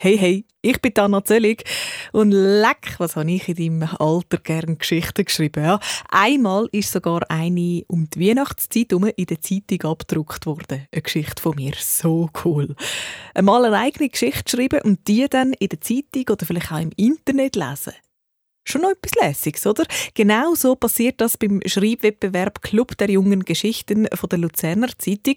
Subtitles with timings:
[0.00, 1.64] Hey, hey, ich bin Anna Zöllig
[2.12, 5.64] und leck, was habe ich in deinem Alter gern Geschichten geschrieben.
[5.64, 5.80] Ja.
[6.08, 10.86] Einmal ist sogar eine um die Weihnachtszeit herum in der Zeitung abgedruckt worden.
[10.92, 12.76] Eine Geschichte von mir, so cool.
[13.34, 16.92] Einmal eine eigene Geschichte schreiben und die dann in der Zeitung oder vielleicht auch im
[16.94, 17.94] Internet lesen.
[18.68, 19.84] Schon noch etwas Lässiges, oder?
[20.12, 25.36] Genau so passiert das beim Schreibwettbewerb Club der jungen Geschichten von der Luzerner Zeitung.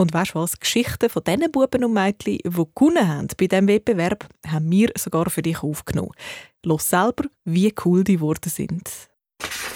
[0.00, 0.58] Und weißt du was?
[0.58, 5.28] Geschichten von diesen Buben und Mädchen, die gewonnen haben bei diesem Wettbewerb, haben wir sogar
[5.28, 6.12] für dich aufgenommen.
[6.64, 8.88] Los selber, wie cool die Worte sind.
[9.38, 9.70] Club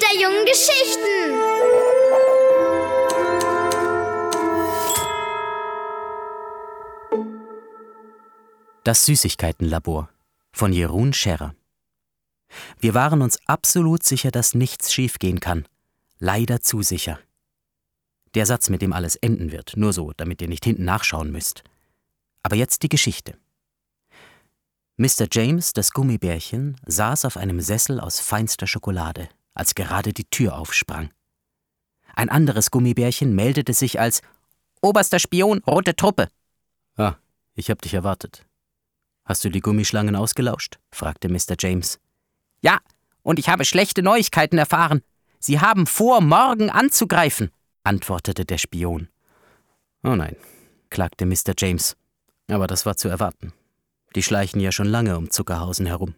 [0.00, 1.32] der jungen Geschichten!
[8.84, 10.08] Das Süßigkeitenlabor
[10.52, 11.56] von Jeroen Scherrer.
[12.78, 15.66] Wir waren uns absolut sicher, dass nichts schiefgehen kann
[16.18, 17.18] leider zu sicher.
[18.34, 21.64] Der Satz, mit dem alles enden wird, nur so, damit ihr nicht hinten nachschauen müsst.
[22.42, 23.38] Aber jetzt die Geschichte.
[24.98, 25.26] Mr.
[25.30, 31.10] James, das Gummibärchen, saß auf einem Sessel aus feinster Schokolade, als gerade die Tür aufsprang.
[32.14, 34.22] Ein anderes Gummibärchen meldete sich als
[34.80, 36.28] Oberster Spion, rote Truppe.
[36.96, 37.16] Ah,
[37.54, 38.46] ich hab dich erwartet.
[39.24, 40.78] Hast du die Gummischlangen ausgelauscht?
[40.92, 41.56] fragte Mr.
[41.58, 41.98] James.
[42.60, 42.78] Ja,
[43.22, 45.02] und ich habe schlechte Neuigkeiten erfahren.
[45.46, 47.52] Sie haben vor, morgen anzugreifen,
[47.84, 49.06] antwortete der Spion.
[50.02, 50.34] Oh nein,
[50.90, 51.54] klagte Mr.
[51.56, 51.96] James.
[52.48, 53.52] Aber das war zu erwarten.
[54.16, 56.16] Die schleichen ja schon lange um Zuckerhausen herum.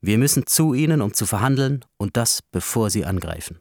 [0.00, 3.58] Wir müssen zu ihnen, um zu verhandeln, und das bevor sie angreifen.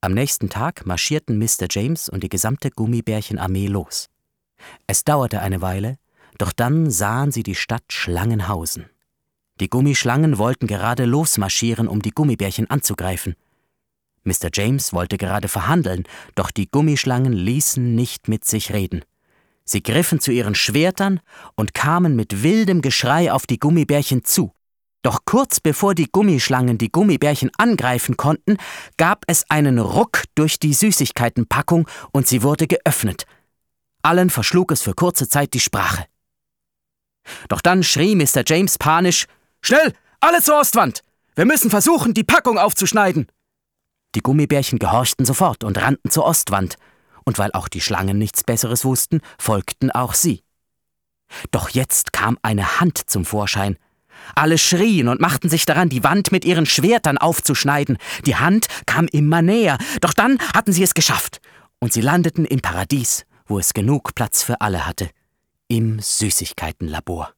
[0.00, 1.66] Am nächsten Tag marschierten Mr.
[1.68, 4.10] James und die gesamte Gummibärchenarmee los.
[4.86, 5.98] Es dauerte eine Weile,
[6.38, 8.88] doch dann sahen sie die Stadt Schlangenhausen.
[9.58, 13.34] Die Gummischlangen wollten gerade losmarschieren, um die Gummibärchen anzugreifen.
[14.24, 14.50] Mr.
[14.52, 19.04] James wollte gerade verhandeln, doch die Gummischlangen ließen nicht mit sich reden.
[19.64, 21.20] Sie griffen zu ihren Schwertern
[21.54, 24.52] und kamen mit wildem Geschrei auf die Gummibärchen zu.
[25.02, 28.56] Doch kurz bevor die Gummischlangen die Gummibärchen angreifen konnten,
[28.96, 33.24] gab es einen Ruck durch die Süßigkeitenpackung und sie wurde geöffnet.
[34.02, 36.06] Allen verschlug es für kurze Zeit die Sprache.
[37.48, 38.42] Doch dann schrie Mr.
[38.46, 39.26] James panisch
[39.60, 41.02] Schnell, alle zur Ostwand.
[41.36, 43.28] Wir müssen versuchen, die Packung aufzuschneiden.
[44.14, 46.76] Die Gummibärchen gehorchten sofort und rannten zur Ostwand,
[47.24, 50.42] und weil auch die Schlangen nichts Besseres wussten, folgten auch sie.
[51.50, 53.78] Doch jetzt kam eine Hand zum Vorschein.
[54.34, 57.98] Alle schrien und machten sich daran, die Wand mit ihren Schwertern aufzuschneiden.
[58.26, 61.40] Die Hand kam immer näher, doch dann hatten sie es geschafft,
[61.80, 65.10] und sie landeten im Paradies, wo es genug Platz für alle hatte,
[65.68, 67.32] im Süßigkeitenlabor.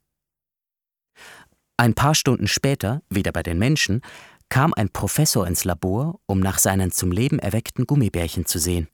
[1.76, 4.02] Ein paar Stunden später, wieder bei den Menschen,
[4.49, 8.88] kam ein Professor ins Labor, um nach seinen zum Leben erweckten Gummibärchen zu sehen.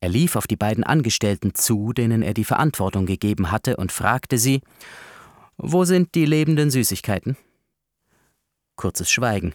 [0.00, 4.38] Er lief auf die beiden Angestellten zu, denen er die Verantwortung gegeben hatte, und fragte
[4.38, 4.60] sie
[5.56, 7.36] Wo sind die lebenden Süßigkeiten?
[8.76, 9.54] Kurzes Schweigen.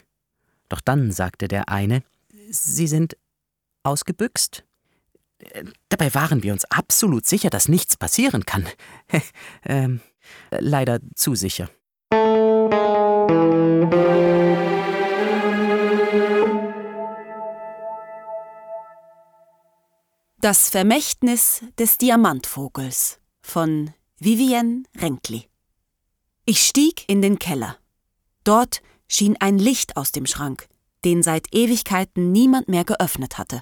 [0.68, 2.04] Doch dann sagte der eine
[2.50, 3.16] Sie sind
[3.84, 4.66] ausgebüxt.
[5.90, 8.68] Dabei waren wir uns absolut sicher, dass nichts passieren kann.
[9.66, 10.02] ähm,
[10.52, 11.70] leider zu sicher.
[20.42, 25.48] Das Vermächtnis des Diamantvogels von Vivienne Renkli.
[26.46, 27.78] Ich stieg in den Keller.
[28.44, 30.68] Dort schien ein Licht aus dem Schrank,
[31.06, 33.62] den seit Ewigkeiten niemand mehr geöffnet hatte.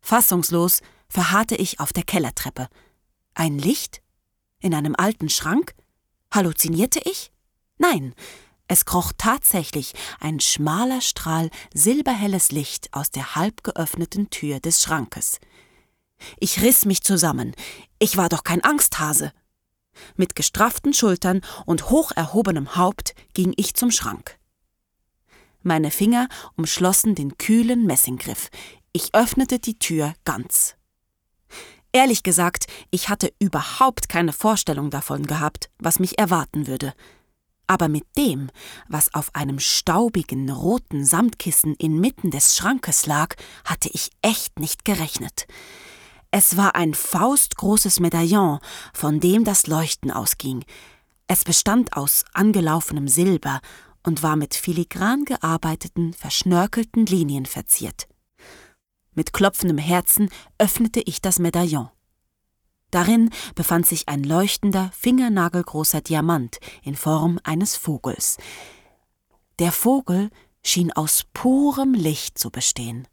[0.00, 0.80] Fassungslos
[1.10, 2.70] verharrte ich auf der Kellertreppe.
[3.34, 4.00] Ein Licht?
[4.60, 5.74] In einem alten Schrank?
[6.32, 7.30] Halluzinierte ich?
[7.76, 8.14] Nein,
[8.68, 15.40] es kroch tatsächlich ein schmaler Strahl silberhelles Licht aus der halb geöffneten Tür des Schrankes.
[16.38, 17.54] Ich riss mich zusammen.
[17.98, 19.32] Ich war doch kein Angsthase.
[20.16, 24.38] Mit gestrafften Schultern und hoch erhobenem Haupt ging ich zum Schrank.
[25.62, 28.48] Meine Finger umschlossen den kühlen Messinggriff.
[28.92, 30.76] Ich öffnete die Tür ganz.
[31.92, 36.94] Ehrlich gesagt, ich hatte überhaupt keine Vorstellung davon gehabt, was mich erwarten würde.
[37.66, 38.50] Aber mit dem,
[38.88, 45.46] was auf einem staubigen roten Samtkissen inmitten des Schrankes lag, hatte ich echt nicht gerechnet.
[46.30, 48.58] Es war ein faustgroßes Medaillon,
[48.92, 50.64] von dem das Leuchten ausging.
[51.26, 53.60] Es bestand aus angelaufenem Silber
[54.02, 58.08] und war mit filigran gearbeiteten, verschnörkelten Linien verziert.
[59.14, 60.28] Mit klopfendem Herzen
[60.58, 61.88] öffnete ich das Medaillon.
[62.90, 68.36] Darin befand sich ein leuchtender, fingernagelgroßer Diamant in Form eines Vogels.
[69.58, 70.30] Der Vogel
[70.62, 73.08] schien aus purem Licht zu bestehen.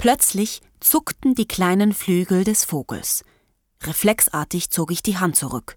[0.00, 3.22] Plötzlich zuckten die kleinen Flügel des Vogels.
[3.82, 5.76] Reflexartig zog ich die Hand zurück.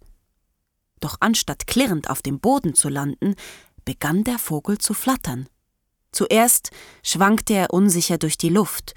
[1.01, 3.35] Doch anstatt klirrend auf dem Boden zu landen,
[3.83, 5.49] begann der Vogel zu flattern.
[6.13, 6.69] Zuerst
[7.03, 8.93] schwankte er unsicher durch die Luft,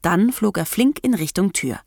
[0.00, 1.78] dann flog er flink in Richtung Tür.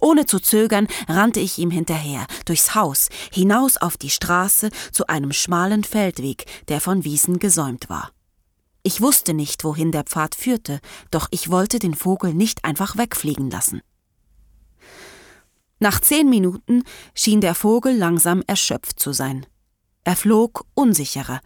[0.00, 5.34] Ohne zu zögern rannte ich ihm hinterher, durchs Haus, hinaus auf die Straße zu einem
[5.34, 8.15] schmalen Feldweg, der von Wiesen gesäumt war.
[8.86, 10.78] Ich wusste nicht, wohin der Pfad führte,
[11.10, 13.80] doch ich wollte den Vogel nicht einfach wegfliegen lassen.
[15.80, 19.44] Nach zehn Minuten schien der Vogel langsam erschöpft zu sein.
[20.04, 21.40] Er flog unsicherer.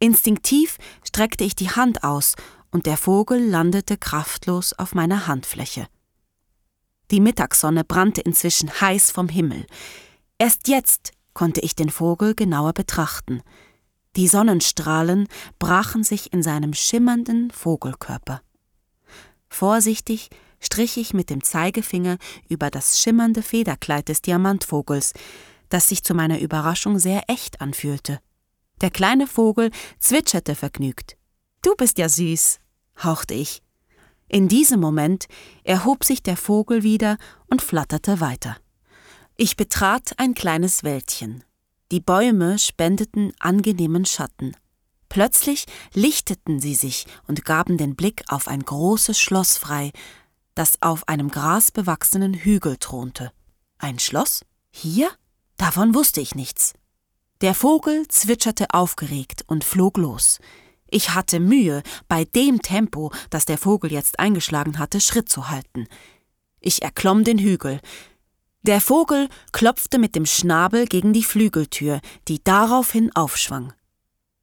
[0.00, 2.34] Instinktiv streckte ich die Hand aus,
[2.70, 5.86] und der Vogel landete kraftlos auf meiner Handfläche.
[7.10, 9.64] Die Mittagssonne brannte inzwischen heiß vom Himmel.
[10.36, 13.40] Erst jetzt konnte ich den Vogel genauer betrachten.
[14.16, 15.28] Die Sonnenstrahlen
[15.58, 18.40] brachen sich in seinem schimmernden Vogelkörper.
[19.48, 22.16] Vorsichtig strich ich mit dem Zeigefinger
[22.48, 25.12] über das schimmernde Federkleid des Diamantvogels,
[25.68, 28.20] das sich zu meiner Überraschung sehr echt anfühlte.
[28.80, 31.16] Der kleine Vogel zwitscherte vergnügt.
[31.60, 32.58] Du bist ja süß,
[33.02, 33.62] hauchte ich.
[34.28, 35.26] In diesem Moment
[35.62, 37.18] erhob sich der Vogel wieder
[37.48, 38.56] und flatterte weiter.
[39.36, 41.44] Ich betrat ein kleines Wäldchen.
[41.92, 44.56] Die Bäume spendeten angenehmen Schatten.
[45.08, 49.92] Plötzlich lichteten sie sich und gaben den Blick auf ein großes Schloss frei,
[50.56, 53.30] das auf einem grasbewachsenen Hügel thronte.
[53.78, 54.44] Ein Schloss?
[54.70, 55.10] Hier?
[55.58, 56.74] Davon wusste ich nichts.
[57.40, 60.40] Der Vogel zwitscherte aufgeregt und flog los.
[60.88, 65.86] Ich hatte Mühe, bei dem Tempo, das der Vogel jetzt eingeschlagen hatte, Schritt zu halten.
[66.58, 67.80] Ich erklomm den Hügel.
[68.66, 73.72] Der Vogel klopfte mit dem Schnabel gegen die Flügeltür, die daraufhin aufschwang.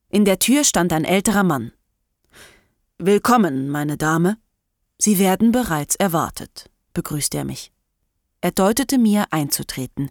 [0.07, 1.73] In der Tür stand ein älterer Mann.
[2.97, 4.37] Willkommen, meine Dame.
[4.97, 7.73] Sie werden bereits erwartet, begrüßte er mich.
[8.39, 10.09] Er deutete mir einzutreten.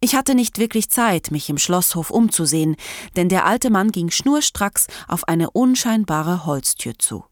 [0.00, 2.74] Ich hatte nicht wirklich Zeit, mich im Schlosshof umzusehen,
[3.16, 7.26] denn der alte Mann ging schnurstracks auf eine unscheinbare Holztür zu.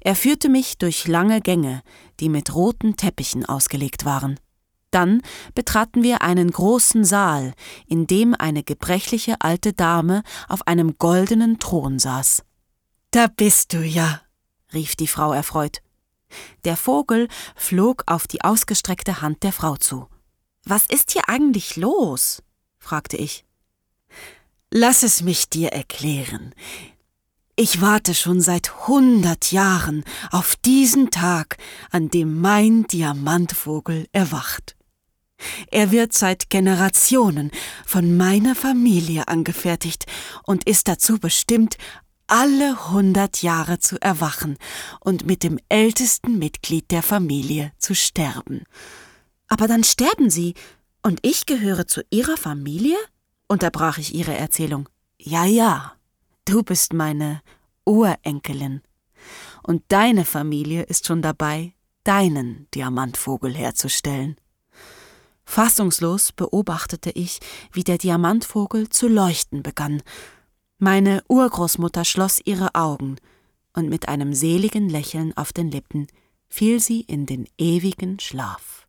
[0.00, 1.80] Er führte mich durch lange Gänge,
[2.20, 4.38] die mit roten Teppichen ausgelegt waren.
[4.92, 5.22] Dann
[5.54, 7.54] betraten wir einen großen Saal,
[7.88, 12.44] in dem eine gebrechliche alte Dame auf einem goldenen Thron saß.
[13.10, 14.20] Da bist du ja,
[14.72, 15.82] rief die Frau erfreut.
[16.64, 20.08] Der Vogel flog auf die ausgestreckte Hand der Frau zu.
[20.64, 22.42] Was ist hier eigentlich los?
[22.78, 23.44] fragte ich.
[24.70, 26.54] Lass es mich dir erklären.
[27.56, 31.58] Ich warte schon seit hundert Jahren auf diesen Tag,
[31.90, 34.74] an dem mein Diamantvogel erwacht.
[35.70, 37.50] Er wird seit Generationen
[37.86, 40.06] von meiner Familie angefertigt
[40.44, 41.76] und ist dazu bestimmt,
[42.26, 44.56] alle hundert Jahre zu erwachen
[45.00, 48.64] und mit dem ältesten Mitglied der Familie zu sterben.
[49.48, 50.54] Aber dann sterben Sie,
[51.02, 52.96] und ich gehöre zu Ihrer Familie?
[53.48, 54.88] unterbrach ich ihre Erzählung.
[55.18, 55.92] Ja, ja,
[56.46, 57.42] du bist meine
[57.84, 58.80] Urenkelin.
[59.62, 64.36] Und deine Familie ist schon dabei, deinen Diamantvogel herzustellen.
[65.44, 67.40] Fassungslos beobachtete ich,
[67.72, 70.02] wie der Diamantvogel zu leuchten begann.
[70.78, 73.16] Meine Urgroßmutter schloss ihre Augen,
[73.74, 76.06] und mit einem seligen Lächeln auf den Lippen
[76.48, 78.86] fiel sie in den ewigen Schlaf.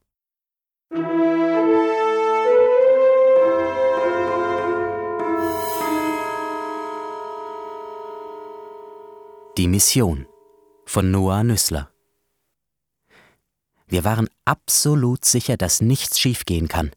[9.57, 10.25] Die Mission
[10.85, 11.92] von Noah Nüssler.
[13.93, 16.89] Wir waren absolut sicher, dass nichts schiefgehen kann.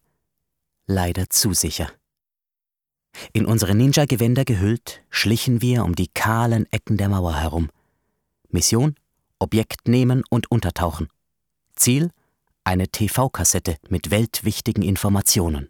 [0.87, 1.91] Leider zu sicher.
[3.33, 7.69] In unsere Ninja-Gewänder gehüllt, schlichen wir um die kahlen Ecken der Mauer herum.
[8.49, 8.95] Mission:
[9.37, 11.07] Objekt nehmen und untertauchen.
[11.75, 12.09] Ziel:
[12.63, 15.69] eine TV-Kassette mit weltwichtigen Informationen.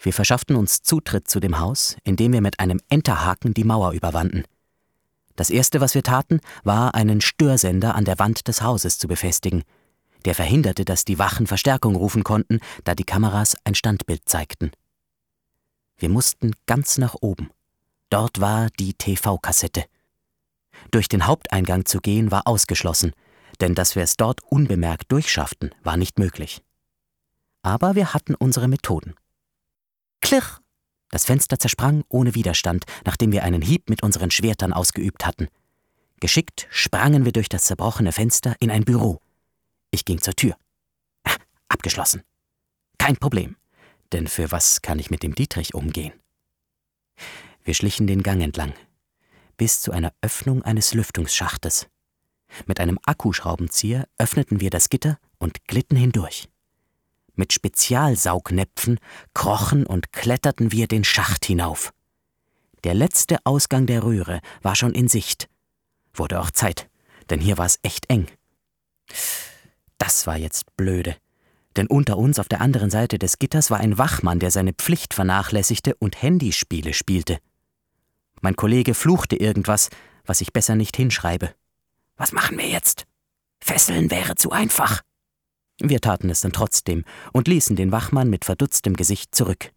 [0.00, 4.42] Wir verschafften uns Zutritt zu dem Haus, indem wir mit einem Enterhaken die Mauer überwanden.
[5.36, 9.64] Das erste, was wir taten, war, einen Störsender an der Wand des Hauses zu befestigen.
[10.24, 14.70] Der verhinderte, dass die Wachen Verstärkung rufen konnten, da die Kameras ein Standbild zeigten.
[15.96, 17.50] Wir mussten ganz nach oben.
[18.10, 19.84] Dort war die TV-Kassette.
[20.90, 23.12] Durch den Haupteingang zu gehen war ausgeschlossen,
[23.60, 26.62] denn dass wir es dort unbemerkt durchschafften, war nicht möglich.
[27.62, 29.14] Aber wir hatten unsere Methoden.
[30.20, 30.63] Klirr!
[31.14, 35.46] Das Fenster zersprang ohne Widerstand, nachdem wir einen Hieb mit unseren Schwertern ausgeübt hatten.
[36.18, 39.20] Geschickt sprangen wir durch das zerbrochene Fenster in ein Büro.
[39.92, 40.56] Ich ging zur Tür.
[41.22, 41.36] Ah,
[41.68, 42.24] abgeschlossen.
[42.98, 43.54] Kein Problem,
[44.10, 46.14] denn für was kann ich mit dem Dietrich umgehen?
[47.62, 48.74] Wir schlichen den Gang entlang,
[49.56, 51.86] bis zu einer Öffnung eines Lüftungsschachtes.
[52.66, 56.48] Mit einem Akkuschraubenzieher öffneten wir das Gitter und glitten hindurch.
[57.34, 58.98] Mit Spezialsaugnäpfen
[59.34, 61.92] krochen und kletterten wir den Schacht hinauf.
[62.84, 65.48] Der letzte Ausgang der Röhre war schon in Sicht.
[66.12, 66.88] Wurde auch Zeit,
[67.30, 68.28] denn hier war es echt eng.
[69.98, 71.16] Das war jetzt blöde.
[71.76, 75.14] Denn unter uns auf der anderen Seite des Gitters war ein Wachmann, der seine Pflicht
[75.14, 77.38] vernachlässigte und Handyspiele spielte.
[78.40, 79.88] Mein Kollege fluchte irgendwas,
[80.24, 81.54] was ich besser nicht hinschreibe.
[82.16, 83.06] Was machen wir jetzt?
[83.60, 85.00] Fesseln wäre zu einfach.
[85.80, 89.72] Wir taten es dann trotzdem und ließen den Wachmann mit verdutztem Gesicht zurück.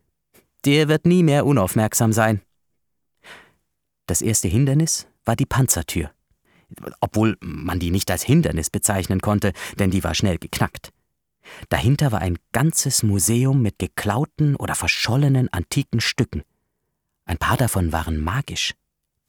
[0.66, 2.42] Der wird nie mehr unaufmerksam sein.
[4.06, 6.12] Das erste Hindernis war die Panzertür.
[7.00, 10.92] Obwohl man die nicht als Hindernis bezeichnen konnte, denn die war schnell geknackt.
[11.70, 16.44] Dahinter war ein ganzes Museum mit geklauten oder verschollenen antiken Stücken.
[17.26, 18.74] Ein paar davon waren magisch.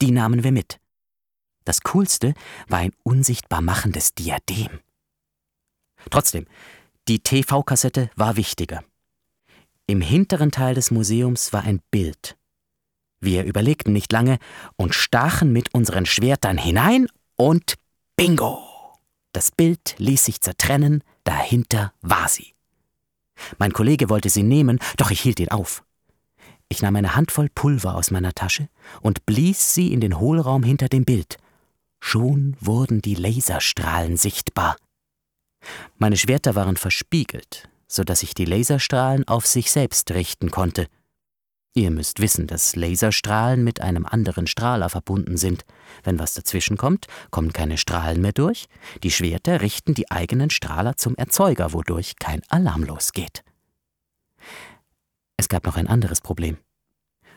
[0.01, 0.81] Die nahmen wir mit.
[1.65, 2.35] Das Coolste
[2.69, 4.81] war ein unsichtbar machendes Diadem.
[6.11, 6.47] Trotzdem,
[7.09, 8.83] die TV-Kassette war wichtiger.
[9.87, 12.37] Im hinteren Teil des Museums war ein Bild.
[13.21, 14.39] Wir überlegten nicht lange
[14.77, 17.75] und stachen mit unseren Schwertern hinein und
[18.17, 18.63] bingo!
[19.33, 22.55] Das Bild ließ sich zertrennen, dahinter war sie.
[23.59, 25.85] Mein Kollege wollte sie nehmen, doch ich hielt ihn auf.
[26.69, 28.69] Ich nahm eine Handvoll Pulver aus meiner Tasche
[29.01, 31.39] und blies sie in den Hohlraum hinter dem Bild.
[32.01, 34.77] Schon wurden die Laserstrahlen sichtbar.
[35.97, 40.87] Meine Schwerter waren verspiegelt, so dass ich die Laserstrahlen auf sich selbst richten konnte.
[41.75, 45.65] Ihr müsst wissen, dass Laserstrahlen mit einem anderen Strahler verbunden sind.
[46.03, 48.67] Wenn was dazwischen kommt, kommen keine Strahlen mehr durch.
[49.03, 53.45] Die Schwerter richten die eigenen Strahler zum Erzeuger, wodurch kein Alarm losgeht.
[55.37, 56.59] Es gab noch ein anderes Problem.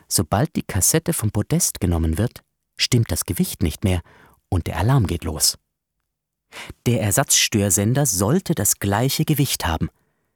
[0.08, 2.42] Sobald die Kassette vom Podest genommen wird,
[2.76, 4.02] stimmt das Gewicht nicht mehr
[4.48, 5.56] und der Alarm geht los.
[6.86, 9.88] Der Ersatzstörsender sollte das gleiche Gewicht haben.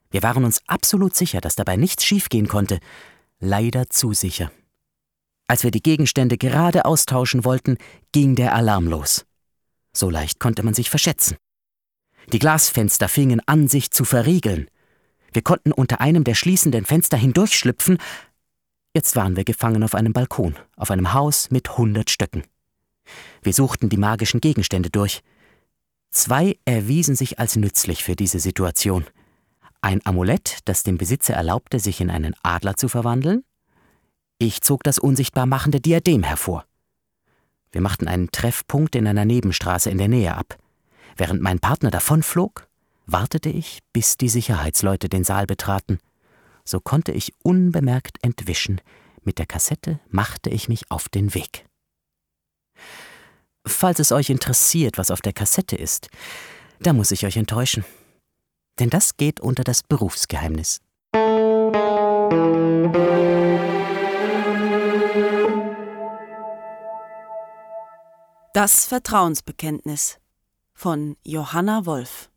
[0.09, 2.79] Wir waren uns absolut sicher, dass dabei nichts schiefgehen konnte.
[3.39, 4.51] Leider zu sicher.
[5.47, 7.77] Als wir die Gegenstände gerade austauschen wollten,
[8.11, 9.25] ging der Alarm los.
[9.93, 11.37] So leicht konnte man sich verschätzen.
[12.33, 14.69] Die Glasfenster fingen an, sich zu verriegeln.
[15.31, 17.97] Wir konnten unter einem der schließenden Fenster hindurchschlüpfen.
[18.93, 22.43] Jetzt waren wir gefangen auf einem Balkon, auf einem Haus mit hundert Stöcken.
[23.41, 25.21] Wir suchten die magischen Gegenstände durch.
[26.17, 29.05] Zwei erwiesen sich als nützlich für diese Situation.
[29.81, 33.43] Ein Amulett, das dem Besitzer erlaubte, sich in einen Adler zu verwandeln.
[34.39, 36.65] Ich zog das unsichtbar machende Diadem hervor.
[37.71, 40.57] Wir machten einen Treffpunkt in einer Nebenstraße in der Nähe ab.
[41.17, 42.67] Während mein Partner davonflog,
[43.05, 45.99] wartete ich, bis die Sicherheitsleute den Saal betraten.
[46.65, 48.81] So konnte ich unbemerkt entwischen.
[49.21, 51.67] Mit der Kassette machte ich mich auf den Weg.
[53.67, 56.09] Falls es euch interessiert, was auf der Kassette ist,
[56.79, 57.83] da muss ich euch enttäuschen.
[58.79, 60.79] Denn das geht unter das Berufsgeheimnis.
[68.53, 70.17] Das Vertrauensbekenntnis
[70.73, 72.29] von Johanna Wolf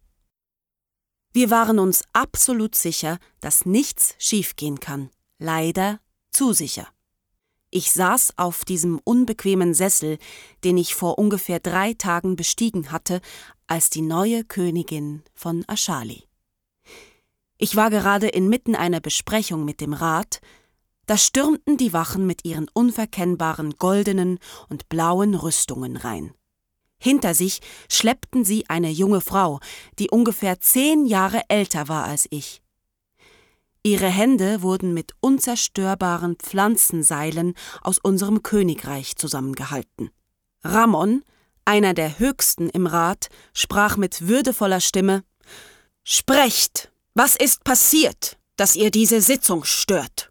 [1.32, 5.10] Wir waren uns absolut sicher, dass nichts schiefgehen kann.
[5.38, 6.88] Leider zu sicher.
[7.71, 10.19] Ich saß auf diesem unbequemen Sessel,
[10.65, 13.21] den ich vor ungefähr drei Tagen bestiegen hatte,
[13.69, 16.25] als die neue Königin von Ashali.
[17.59, 20.41] Ich war gerade inmitten einer Besprechung mit dem Rat,
[21.07, 26.35] da stürmten die Wachen mit ihren unverkennbaren goldenen und blauen Rüstungen rein.
[26.99, 29.61] Hinter sich schleppten sie eine junge Frau,
[29.99, 32.62] die ungefähr zehn Jahre älter war als ich.
[33.82, 40.10] Ihre Hände wurden mit unzerstörbaren Pflanzenseilen aus unserem Königreich zusammengehalten.
[40.62, 41.22] Ramon,
[41.64, 45.25] einer der höchsten im Rat, sprach mit würdevoller Stimme
[46.04, 50.30] Sprecht, was ist passiert, dass ihr diese Sitzung stört?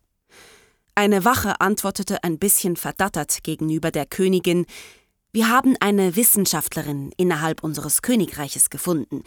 [0.93, 4.67] Eine Wache antwortete ein bisschen verdattert gegenüber der Königin
[5.31, 9.23] Wir haben eine Wissenschaftlerin innerhalb unseres Königreiches gefunden.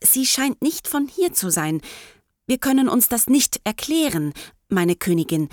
[0.00, 1.80] Sie scheint nicht von hier zu sein,
[2.46, 4.32] wir können uns das nicht erklären,
[4.68, 5.48] meine Königin.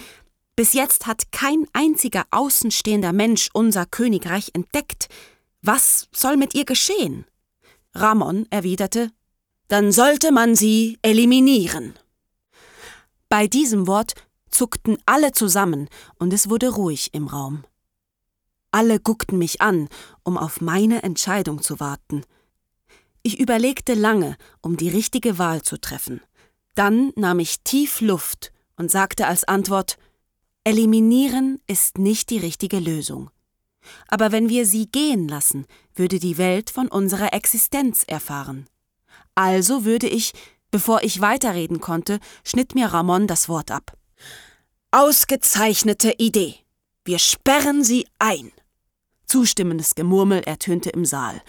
[0.56, 5.08] Bis jetzt hat kein einziger außenstehender Mensch unser Königreich entdeckt.
[5.62, 7.26] Was soll mit ihr geschehen?
[7.94, 9.12] Ramon erwiderte,
[9.68, 11.94] dann sollte man sie eliminieren.
[13.30, 14.16] Bei diesem Wort
[14.50, 17.64] zuckten alle zusammen und es wurde ruhig im Raum.
[18.72, 19.88] Alle guckten mich an,
[20.24, 22.24] um auf meine Entscheidung zu warten.
[23.22, 26.22] Ich überlegte lange, um die richtige Wahl zu treffen.
[26.80, 29.98] Dann nahm ich tief Luft und sagte als Antwort
[30.64, 33.32] Eliminieren ist nicht die richtige Lösung.
[34.08, 38.70] Aber wenn wir sie gehen lassen, würde die Welt von unserer Existenz erfahren.
[39.36, 40.32] Also würde ich,
[40.72, 43.98] bevor ich weiterreden konnte, schnitt mir Ramon das Wort ab.
[44.92, 46.56] Ausgezeichnete Idee.
[47.04, 48.54] Wir sperren sie ein.
[49.26, 51.42] Zustimmendes Gemurmel ertönte im Saal.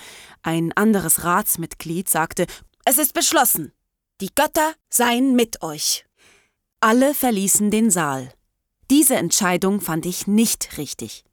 [0.42, 2.46] Ein anderes Ratsmitglied sagte,
[2.84, 3.72] es ist beschlossen.
[4.20, 6.04] Die Götter seien mit euch.
[6.80, 8.30] Alle verließen den Saal.
[8.90, 11.24] Diese Entscheidung fand ich nicht richtig.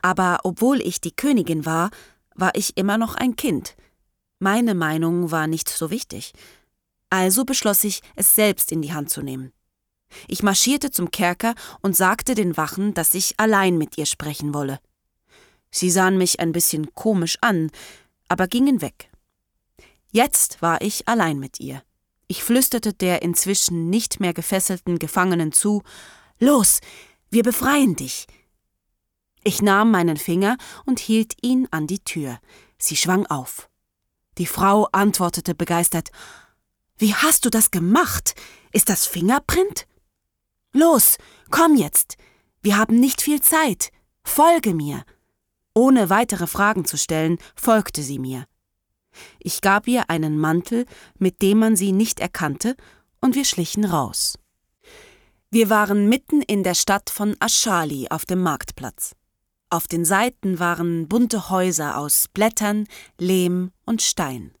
[0.00, 1.90] Aber obwohl ich die Königin war,
[2.34, 3.76] war ich immer noch ein Kind.
[4.38, 6.32] Meine Meinung war nicht so wichtig.
[7.10, 9.52] Also beschloss ich, es selbst in die Hand zu nehmen.
[10.26, 14.80] Ich marschierte zum Kerker und sagte den Wachen, dass ich allein mit ihr sprechen wolle.
[15.70, 17.70] Sie sahen mich ein bisschen komisch an,
[18.28, 19.10] aber gingen weg.
[20.10, 21.82] Jetzt war ich allein mit ihr.
[22.30, 25.82] Ich flüsterte der inzwischen nicht mehr gefesselten Gefangenen zu
[26.38, 26.78] Los,
[27.28, 28.28] wir befreien dich.
[29.42, 30.56] Ich nahm meinen Finger
[30.86, 32.38] und hielt ihn an die Tür.
[32.78, 33.68] Sie schwang auf.
[34.38, 36.12] Die Frau antwortete begeistert
[36.96, 38.36] Wie hast du das gemacht?
[38.70, 39.88] Ist das Fingerprint?
[40.72, 41.18] Los,
[41.50, 42.16] komm jetzt.
[42.62, 43.90] Wir haben nicht viel Zeit.
[44.22, 45.02] Folge mir.
[45.74, 48.46] Ohne weitere Fragen zu stellen, folgte sie mir.
[49.38, 50.86] Ich gab ihr einen Mantel,
[51.18, 52.76] mit dem man sie nicht erkannte,
[53.20, 54.38] und wir schlichen raus.
[55.50, 59.16] Wir waren mitten in der Stadt von Aschali auf dem Marktplatz.
[59.68, 62.86] Auf den Seiten waren bunte Häuser aus Blättern,
[63.18, 64.52] Lehm und Stein.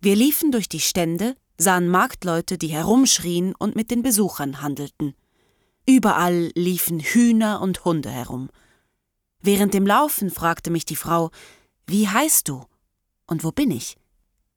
[0.00, 5.14] Wir liefen durch die Stände, sahen Marktleute, die herumschrien und mit den Besuchern handelten.
[5.88, 8.50] Überall liefen Hühner und Hunde herum.
[9.40, 11.30] Während dem Laufen fragte mich die Frau,
[11.86, 12.64] wie heißt du?
[13.26, 13.96] Und wo bin ich?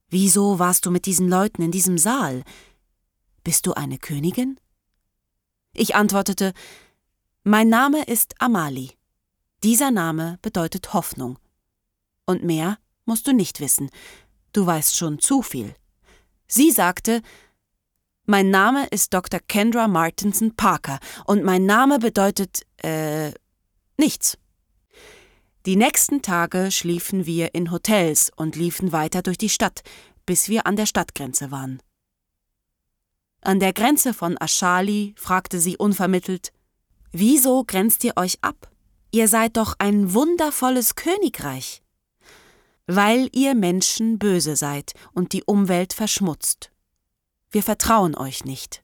[0.10, 2.44] Wieso warst du mit diesen Leuten in diesem Saal?
[3.44, 4.60] Bist du eine Königin?
[5.74, 6.54] Ich antwortete,
[7.44, 8.92] mein Name ist Amali.
[9.64, 11.38] Dieser Name bedeutet Hoffnung.
[12.26, 13.90] Und mehr musst du nicht wissen.
[14.54, 15.76] Du weißt schon zu viel.
[16.48, 17.22] Sie sagte,
[18.26, 19.40] mein Name ist Dr.
[19.40, 23.32] Kendra Martinson Parker und mein Name bedeutet, äh,
[23.98, 24.38] nichts.
[25.66, 29.82] Die nächsten Tage schliefen wir in Hotels und liefen weiter durch die Stadt,
[30.26, 31.82] bis wir an der Stadtgrenze waren.
[33.42, 36.52] An der Grenze von Aschali fragte sie unvermittelt
[37.12, 38.70] Wieso grenzt ihr euch ab?
[39.12, 41.82] Ihr seid doch ein wundervolles Königreich.
[42.86, 46.72] Weil ihr Menschen böse seid und die Umwelt verschmutzt.
[47.52, 48.84] Wir vertrauen euch nicht.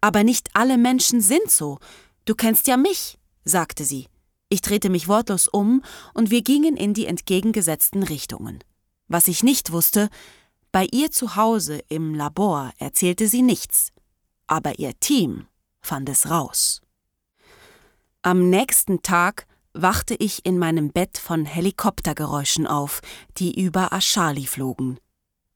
[0.00, 1.78] Aber nicht alle Menschen sind so.
[2.24, 4.08] Du kennst ja mich, sagte sie.
[4.48, 5.82] Ich drehte mich wortlos um
[6.14, 8.64] und wir gingen in die entgegengesetzten Richtungen.
[9.06, 10.08] Was ich nicht wusste,
[10.72, 13.92] bei ihr zu Hause im Labor erzählte sie nichts,
[14.46, 15.46] aber ihr Team
[15.80, 16.80] fand es raus.
[18.22, 23.00] Am nächsten Tag wachte ich in meinem Bett von Helikoptergeräuschen auf,
[23.36, 24.98] die über Aschali flogen.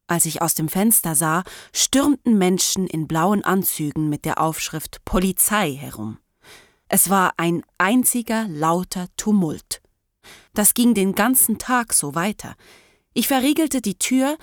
[0.07, 5.73] Als ich aus dem Fenster sah, stürmten Menschen in blauen Anzügen mit der Aufschrift Polizei
[5.73, 6.19] herum.
[6.95, 9.81] Es war ein einziger lauter Tumult.
[10.53, 12.55] Das ging den ganzen Tag so weiter.
[13.15, 14.37] Ich verriegelte die Tür,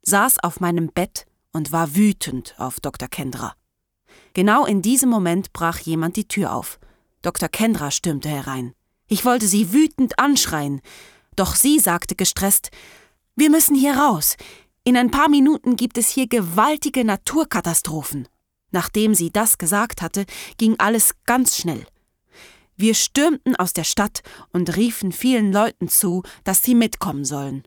[0.00, 3.06] saß auf meinem Bett und war wütend auf Dr.
[3.06, 3.52] Kendra.
[4.32, 6.80] Genau in diesem Moment brach jemand die Tür auf.
[7.20, 7.50] Dr.
[7.50, 8.72] Kendra stürmte herein.
[9.06, 10.80] Ich wollte sie wütend anschreien,
[11.36, 12.70] doch sie sagte gestresst
[13.36, 14.38] Wir müssen hier raus.
[14.84, 18.26] In ein paar Minuten gibt es hier gewaltige Naturkatastrophen.
[18.70, 20.26] Nachdem sie das gesagt hatte,
[20.58, 21.86] ging alles ganz schnell.
[22.76, 27.64] Wir stürmten aus der Stadt und riefen vielen Leuten zu, dass sie mitkommen sollen.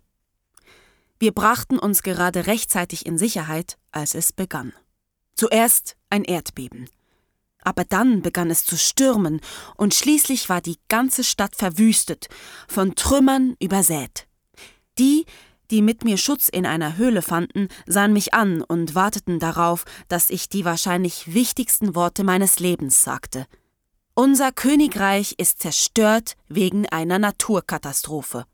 [1.20, 4.74] Wir brachten uns gerade rechtzeitig in Sicherheit, als es begann.
[5.36, 6.89] Zuerst ein Erdbeben.
[7.62, 9.39] Aber dann begann es zu stürmen,
[9.78, 12.28] und schließlich war die ganze Stadt verwüstet,
[12.68, 14.28] von Trümmern übersät.
[14.98, 15.26] Die,
[15.73, 20.29] die mit mir Schutz in einer Höhle fanden, sahen mich an und warteten darauf, dass
[20.29, 23.47] ich die wahrscheinlich wichtigsten Worte meines Lebens sagte.
[24.13, 28.45] Unser Königreich ist zerstört wegen einer Naturkatastrophe.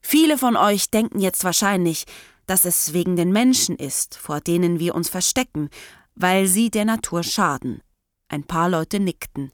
[0.00, 2.04] Viele von euch denken jetzt wahrscheinlich,
[2.46, 5.70] dass es wegen den Menschen ist, vor denen wir uns verstecken,
[6.14, 7.82] weil sie der Natur schaden.
[8.28, 9.50] Ein paar Leute nickten.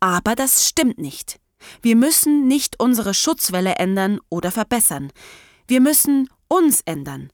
[0.00, 1.38] Aber das stimmt nicht.
[1.80, 5.12] Wir müssen nicht unsere Schutzwelle ändern oder verbessern.
[5.66, 7.30] Wir müssen uns ändern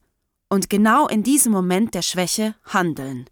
[0.48, 3.28] und genau in diesem Moment der Schwäche handeln.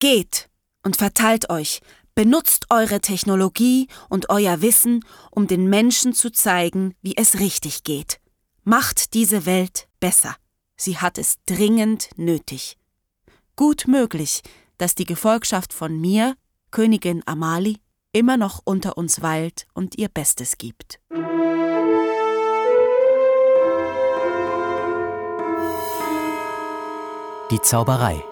[0.00, 0.48] Geht
[0.82, 1.80] und verteilt euch,
[2.14, 8.20] benutzt eure Technologie und euer Wissen, um den Menschen zu zeigen, wie es richtig geht.
[8.64, 10.36] Macht diese Welt besser.
[10.76, 12.76] Sie hat es dringend nötig.
[13.54, 14.42] Gut möglich,
[14.78, 16.34] dass die Gefolgschaft von mir,
[16.70, 17.78] Königin Amali,
[18.12, 21.00] immer noch unter uns weilt und ihr Bestes gibt.
[27.50, 28.22] Die Zauberei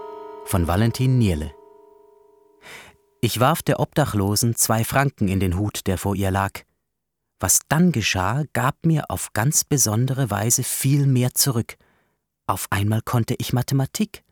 [0.44, 1.52] von Valentin Nierle.
[3.20, 6.52] Ich warf der Obdachlosen zwei Franken in den Hut, der vor ihr lag.
[7.40, 11.78] Was dann geschah, gab mir auf ganz besondere Weise viel mehr zurück.
[12.46, 14.22] Auf einmal konnte ich Mathematik.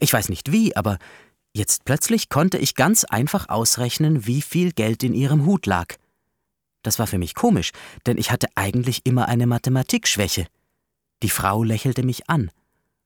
[0.00, 0.98] Ich weiß nicht wie, aber
[1.52, 5.94] jetzt plötzlich konnte ich ganz einfach ausrechnen, wie viel Geld in ihrem Hut lag.
[6.82, 7.70] Das war für mich komisch,
[8.06, 10.48] denn ich hatte eigentlich immer eine Mathematikschwäche.
[11.22, 12.50] Die Frau lächelte mich an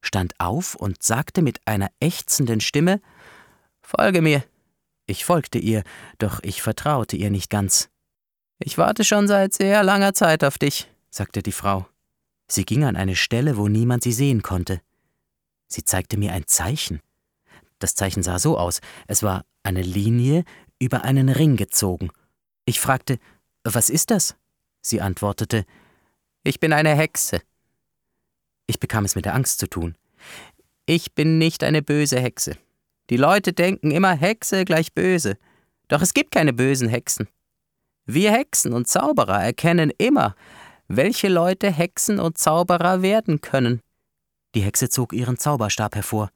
[0.01, 3.01] stand auf und sagte mit einer ächzenden Stimme
[3.83, 4.45] Folge mir.
[5.07, 5.83] Ich folgte ihr,
[6.19, 7.89] doch ich vertraute ihr nicht ganz.
[8.59, 11.87] Ich warte schon seit sehr langer Zeit auf dich, sagte die Frau.
[12.49, 14.81] Sie ging an eine Stelle, wo niemand sie sehen konnte.
[15.69, 17.01] Sie zeigte mir ein Zeichen.
[17.79, 20.45] Das Zeichen sah so aus, es war eine Linie
[20.79, 22.11] über einen Ring gezogen.
[22.65, 23.19] Ich fragte,
[23.65, 24.37] was ist das?
[24.81, 25.65] Sie antwortete,
[26.43, 27.41] ich bin eine Hexe.
[28.69, 29.97] Ich bekam es mit der Angst zu tun.
[30.87, 32.57] Ich bin nicht eine böse Hexe.
[33.11, 35.39] Die Leute denken immer Hexe gleich böse.
[35.89, 37.29] Doch es gibt keine bösen Hexen.
[38.05, 40.37] Wir Hexen und Zauberer erkennen immer,
[40.87, 43.81] welche Leute Hexen und Zauberer werden können.
[44.55, 46.31] Die Hexe zog ihren Zauberstab hervor.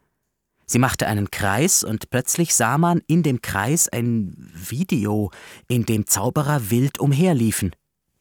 [0.66, 5.30] Sie machte einen Kreis und plötzlich sah man in dem Kreis ein Video,
[5.68, 7.76] in dem Zauberer wild umherliefen.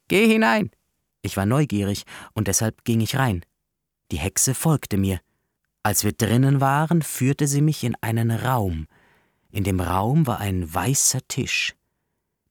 [0.09, 0.69] Geh hinein!
[1.21, 3.45] Ich war neugierig und deshalb ging ich rein.
[4.11, 5.21] Die Hexe folgte mir.
[5.83, 8.87] Als wir drinnen waren, führte sie mich in einen Raum.
[9.51, 11.75] In dem Raum war ein weißer Tisch.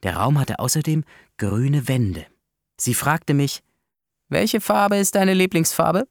[0.03, 1.05] Der Raum hatte außerdem
[1.37, 2.27] grüne Wände.
[2.79, 3.63] Sie fragte mich,
[4.29, 6.09] welche Farbe ist deine Lieblingsfarbe?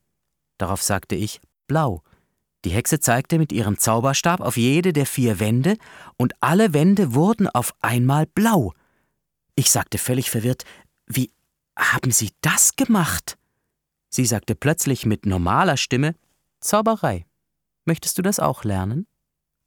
[0.57, 2.03] Darauf sagte ich, blau.
[2.65, 5.77] Die Hexe zeigte mit ihrem Zauberstab auf jede der vier Wände,
[6.17, 8.73] und alle Wände wurden auf einmal blau.
[9.55, 10.63] Ich sagte völlig verwirrt,
[11.07, 11.31] wie
[11.77, 13.38] haben Sie das gemacht?
[14.09, 16.15] Sie sagte plötzlich mit normaler Stimme
[16.59, 17.25] Zauberei.
[17.85, 19.07] Möchtest du das auch lernen?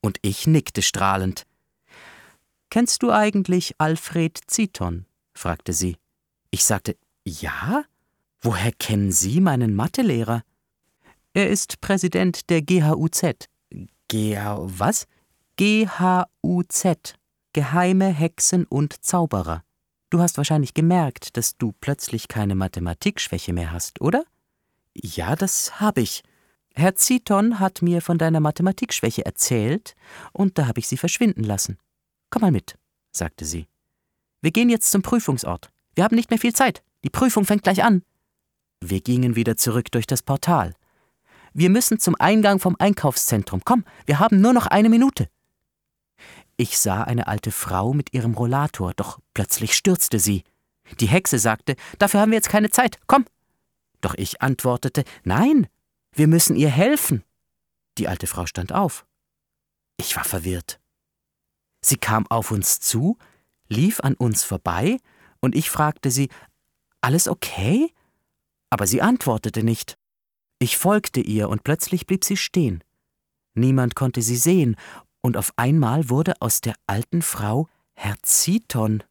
[0.00, 1.46] Und ich nickte strahlend.
[2.70, 5.06] Kennst du eigentlich Alfred Ziton?
[5.34, 5.96] fragte sie.
[6.50, 7.84] Ich sagte Ja?
[8.40, 10.42] Woher kennen Sie meinen Mathelehrer?
[11.32, 13.48] Er ist Präsident der GHUZ.
[14.08, 15.06] GH was?
[15.56, 17.14] GHUZ.
[17.52, 19.62] Geheime Hexen und Zauberer.
[20.12, 24.26] Du hast wahrscheinlich gemerkt, dass du plötzlich keine Mathematikschwäche mehr hast, oder?
[24.92, 26.22] Ja, das habe ich.
[26.74, 29.94] Herr Ziton hat mir von deiner Mathematikschwäche erzählt,
[30.32, 31.78] und da habe ich sie verschwinden lassen.
[32.28, 32.76] Komm mal mit,
[33.10, 33.68] sagte sie.
[34.42, 35.70] Wir gehen jetzt zum Prüfungsort.
[35.94, 36.82] Wir haben nicht mehr viel Zeit.
[37.04, 38.02] Die Prüfung fängt gleich an.
[38.82, 40.74] Wir gingen wieder zurück durch das Portal.
[41.54, 43.62] Wir müssen zum Eingang vom Einkaufszentrum.
[43.64, 45.30] Komm, wir haben nur noch eine Minute.
[46.62, 50.44] Ich sah eine alte Frau mit ihrem Rollator, doch plötzlich stürzte sie.
[51.00, 53.00] Die Hexe sagte, dafür haben wir jetzt keine Zeit.
[53.08, 53.24] Komm,
[54.00, 55.66] doch ich antwortete, nein,
[56.12, 57.24] wir müssen ihr helfen.
[57.98, 59.04] Die alte Frau stand auf.
[59.96, 60.78] Ich war verwirrt.
[61.80, 63.18] Sie kam auf uns zu,
[63.66, 64.98] lief an uns vorbei,
[65.40, 66.28] und ich fragte sie,
[67.00, 67.92] alles okay?
[68.70, 69.98] Aber sie antwortete nicht.
[70.60, 72.84] Ich folgte ihr, und plötzlich blieb sie stehen.
[73.54, 74.76] Niemand konnte sie sehen,
[75.22, 79.02] und auf einmal wurde aus der alten Frau Herr Ziton.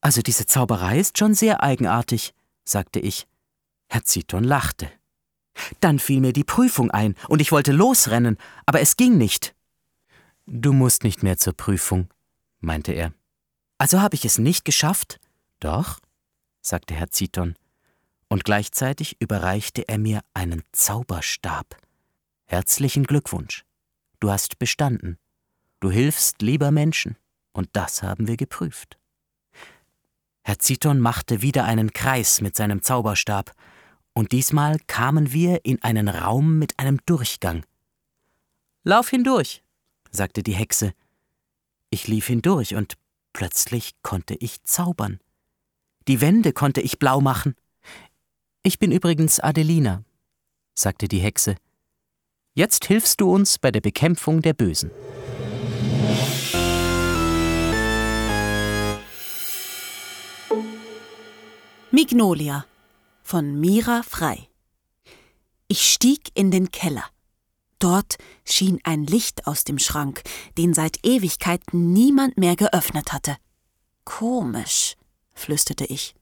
[0.00, 3.28] Also diese Zauberei ist schon sehr eigenartig, sagte ich.
[3.88, 4.90] Herr Ziton lachte.
[5.80, 9.54] Dann fiel mir die Prüfung ein und ich wollte losrennen, aber es ging nicht.
[10.46, 12.08] Du musst nicht mehr zur Prüfung,
[12.60, 13.12] meinte er.
[13.78, 15.20] Also habe ich es nicht geschafft?
[15.60, 16.00] Doch,
[16.60, 17.54] sagte Herr Ziton,
[18.28, 21.76] und gleichzeitig überreichte er mir einen Zauberstab.
[22.46, 23.64] Herzlichen Glückwunsch.
[24.20, 25.18] Du hast bestanden.
[25.84, 27.18] Du hilfst lieber Menschen,
[27.52, 28.96] und das haben wir geprüft.
[30.42, 33.52] Herr Ziton machte wieder einen Kreis mit seinem Zauberstab,
[34.14, 37.66] und diesmal kamen wir in einen Raum mit einem Durchgang.
[38.82, 39.62] Lauf hindurch,
[40.10, 40.94] sagte die Hexe.
[41.90, 42.94] Ich lief hindurch und
[43.34, 45.20] plötzlich konnte ich zaubern.
[46.08, 47.56] Die Wände konnte ich blau machen.
[48.62, 50.02] Ich bin übrigens Adelina,
[50.74, 51.56] sagte die Hexe.
[52.54, 54.90] Jetzt hilfst du uns bei der Bekämpfung der Bösen.
[61.94, 62.66] Mignolia
[63.22, 64.48] von Mira Frei.
[65.68, 67.04] Ich stieg in den Keller.
[67.78, 70.22] Dort schien ein Licht aus dem Schrank,
[70.58, 73.36] den seit Ewigkeiten niemand mehr geöffnet hatte.
[74.04, 74.96] Komisch,
[75.34, 76.16] flüsterte ich.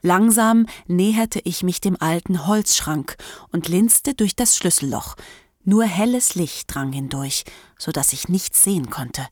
[0.00, 3.16] Langsam näherte ich mich dem alten Holzschrank
[3.50, 5.16] und linste durch das Schlüsselloch.
[5.64, 7.42] Nur helles Licht drang hindurch,
[7.76, 9.26] so dass ich nichts sehen konnte.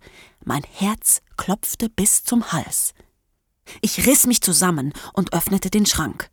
[0.44, 2.94] Mein Herz klopfte bis zum Hals.
[3.80, 6.30] Ich riss mich zusammen und öffnete den Schrank.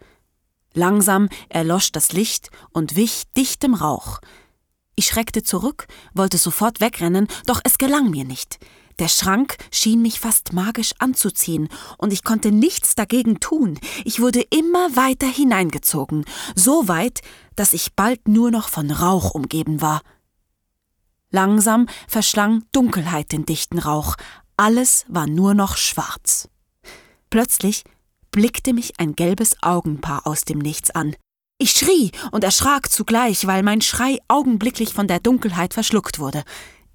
[0.74, 4.20] Langsam erlosch das Licht und wich dichtem Rauch.
[4.96, 8.60] Ich schreckte zurück, wollte sofort wegrennen, doch es gelang mir nicht.
[9.00, 11.68] Der Schrank schien mich fast magisch anzuziehen,
[11.98, 13.78] und ich konnte nichts dagegen tun.
[14.06, 16.24] Ich wurde immer weiter hineingezogen,
[16.56, 17.22] so weit,
[17.58, 20.02] dass ich bald nur noch von Rauch umgeben war.
[21.30, 24.16] Langsam verschlang Dunkelheit den dichten Rauch,
[24.56, 26.48] alles war nur noch schwarz.
[27.36, 27.84] Plötzlich
[28.32, 31.18] blickte mich ein gelbes Augenpaar aus dem Nichts an.
[31.58, 36.46] Ich schrie und erschrak zugleich, weil mein Schrei augenblicklich von der Dunkelheit verschluckt wurde.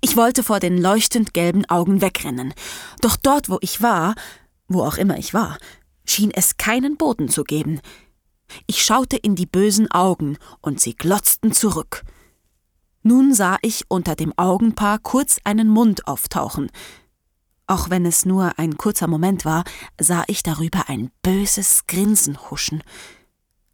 [0.00, 2.55] Ich wollte vor den leuchtend gelben Augen wegrennen.
[3.03, 4.14] Doch dort, wo ich war,
[4.66, 5.59] wo auch immer ich war,
[6.07, 7.79] schien es keinen Boden zu geben.
[8.66, 12.03] Ich schaute in die bösen Augen, und sie glotzten zurück.
[13.03, 16.70] Nun sah ich unter dem Augenpaar kurz einen Mund auftauchen.
[17.70, 19.62] Auch wenn es nur ein kurzer Moment war,
[19.96, 22.83] sah ich darüber ein böses Grinsen huschen.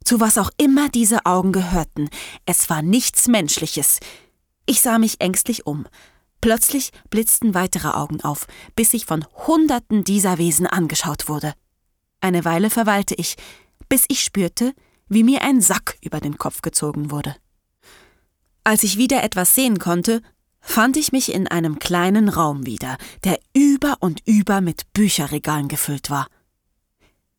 [0.05, 2.07] Zu was auch immer diese Augen gehörten,
[2.45, 3.99] es war nichts Menschliches.
[4.67, 5.87] Ich sah mich ängstlich um.
[6.41, 11.55] Plötzlich blitzten weitere Augen auf, bis ich von Hunderten dieser Wesen angeschaut wurde.
[12.21, 13.35] Eine Weile verweilte ich,
[13.89, 14.73] bis ich spürte,
[15.09, 17.35] wie mir ein Sack über den Kopf gezogen wurde.
[18.63, 20.21] Als ich wieder etwas sehen konnte,
[20.67, 26.09] fand ich mich in einem kleinen Raum wieder, der über und über mit Bücherregalen gefüllt
[26.09, 26.27] war.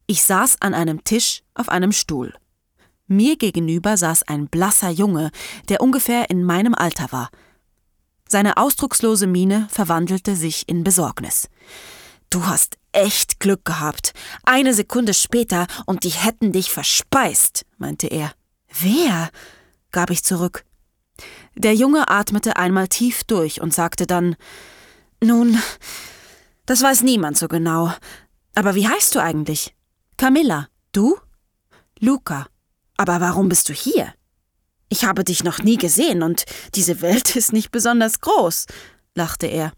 [0.07, 2.35] Ich saß an einem Tisch auf einem Stuhl.
[3.07, 5.31] Mir gegenüber saß ein blasser Junge,
[5.69, 7.31] der ungefähr in meinem Alter war.
[8.29, 11.49] Seine ausdruckslose Miene verwandelte sich in Besorgnis.
[12.31, 14.14] Du hast echt Glück gehabt.
[14.45, 18.33] Eine Sekunde später und die hätten dich verspeist, meinte er.
[18.81, 19.31] Wer?
[19.91, 20.64] gab ich zurück.
[21.59, 24.37] Der Junge atmete einmal tief durch und sagte dann
[25.21, 25.61] Nun,
[26.66, 27.92] das weiß niemand so genau.
[28.55, 29.75] Aber wie heißt du eigentlich?
[30.16, 30.68] Camilla.
[30.92, 31.18] Du?
[31.99, 32.47] Luca.
[32.97, 34.14] Aber warum bist du hier?
[34.88, 36.44] Ich habe dich noch nie gesehen und
[36.77, 38.66] diese Welt ist nicht besonders groß,
[39.16, 39.73] lachte er.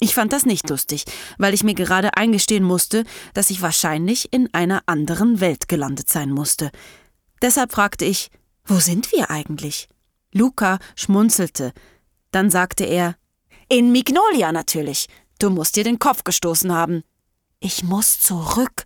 [0.00, 1.04] Ich fand das nicht lustig,
[1.38, 3.04] weil ich mir gerade eingestehen musste,
[3.34, 6.72] dass ich wahrscheinlich in einer anderen Welt gelandet sein musste.
[7.40, 8.28] Deshalb fragte ich,
[8.64, 9.88] wo sind wir eigentlich?
[10.32, 11.72] Luca schmunzelte.
[12.30, 13.16] Dann sagte er
[13.68, 15.08] In Mignolia natürlich.
[15.38, 17.02] Du musst dir den Kopf gestoßen haben.
[17.60, 18.84] Ich muss zurück,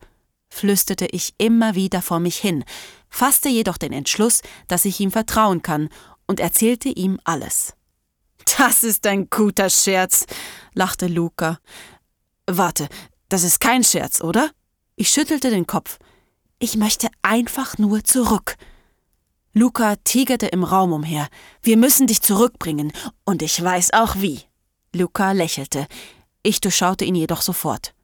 [0.48, 2.64] flüsterte ich immer wieder vor mich hin,
[3.09, 5.88] fasste jedoch den Entschluss, dass ich ihm vertrauen kann,
[6.26, 7.74] und erzählte ihm alles.
[8.59, 10.26] Das ist ein guter Scherz,
[10.74, 11.59] lachte Luca.
[12.46, 12.88] Warte,
[13.28, 14.50] das ist kein Scherz, oder?
[14.94, 15.98] Ich schüttelte den Kopf.
[16.59, 18.56] Ich möchte einfach nur zurück.
[19.59, 21.29] Luca tigerte im Raum umher.
[21.62, 22.92] Wir müssen dich zurückbringen,
[23.25, 24.42] und ich weiß auch wie.
[24.95, 25.87] Luca lächelte.
[26.42, 27.95] Ich durchschaute ihn jedoch sofort.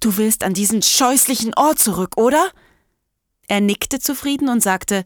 [0.00, 2.50] Du willst an diesen scheußlichen Ort zurück, oder?
[3.46, 5.04] Er nickte zufrieden und sagte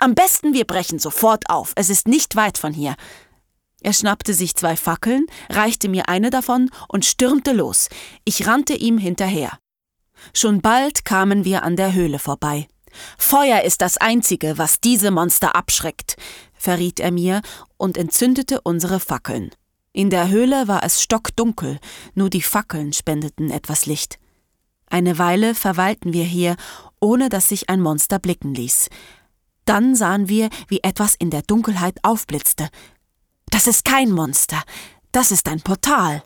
[0.00, 2.94] Am besten wir brechen sofort auf, es ist nicht weit von hier.
[3.80, 7.88] Er schnappte sich zwei Fackeln, reichte mir eine davon und stürmte los.
[8.26, 9.58] Ich rannte ihm hinterher.
[10.34, 12.68] Schon bald kamen wir an der Höhle vorbei.
[13.18, 16.16] Feuer ist das Einzige, was diese Monster abschreckt,
[16.54, 17.42] verriet er mir
[17.76, 19.50] und entzündete unsere Fackeln.
[19.92, 21.78] In der Höhle war es stockdunkel,
[22.14, 24.18] nur die Fackeln spendeten etwas Licht.
[24.86, 26.56] Eine Weile verweilten wir hier,
[27.00, 28.88] ohne dass sich ein Monster blicken ließ.
[29.64, 32.68] Dann sahen wir, wie etwas in der Dunkelheit aufblitzte.
[33.50, 34.62] Das ist kein Monster,
[35.12, 36.22] das ist ein Portal,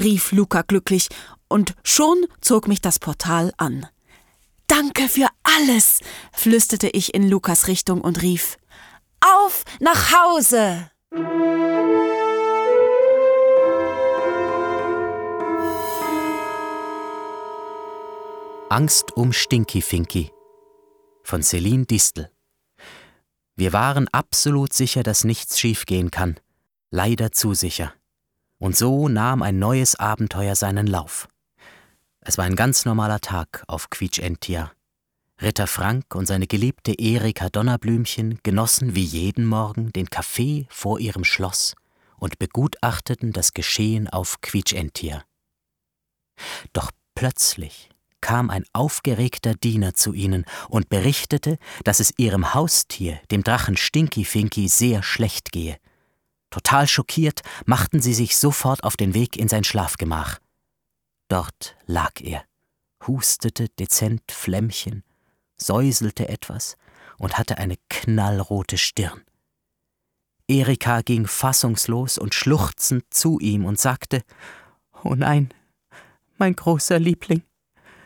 [0.00, 1.08] rief Luca glücklich,
[1.48, 3.86] und schon zog mich das Portal an.
[4.66, 6.00] Danke für alles,
[6.32, 8.58] flüsterte ich in Lukas Richtung und rief
[9.20, 10.90] Auf nach Hause.
[18.68, 20.32] Angst um Stinky Finky
[21.22, 22.30] von Celine Distel.
[23.54, 26.38] Wir waren absolut sicher, dass nichts schiefgehen kann.
[26.90, 27.94] Leider zu sicher.
[28.58, 31.28] Und so nahm ein neues Abenteuer seinen Lauf.
[32.28, 34.72] Es war ein ganz normaler Tag auf Quietschentia.
[35.40, 41.22] Ritter Frank und seine geliebte Erika Donnerblümchen genossen wie jeden Morgen den Kaffee vor ihrem
[41.22, 41.76] Schloss
[42.18, 45.22] und begutachteten das Geschehen auf Quietschentia.
[46.72, 53.44] Doch plötzlich kam ein aufgeregter Diener zu ihnen und berichtete, dass es ihrem Haustier, dem
[53.44, 55.76] Drachen Stinky Finky, sehr schlecht gehe.
[56.50, 60.40] Total schockiert machten sie sich sofort auf den Weg in sein Schlafgemach.
[61.28, 62.44] Dort lag er,
[63.06, 65.02] hustete dezent Flämmchen,
[65.56, 66.76] säuselte etwas
[67.18, 69.22] und hatte eine knallrote Stirn.
[70.48, 74.22] Erika ging fassungslos und schluchzend zu ihm und sagte
[75.02, 75.52] Oh nein,
[76.38, 77.42] mein großer Liebling,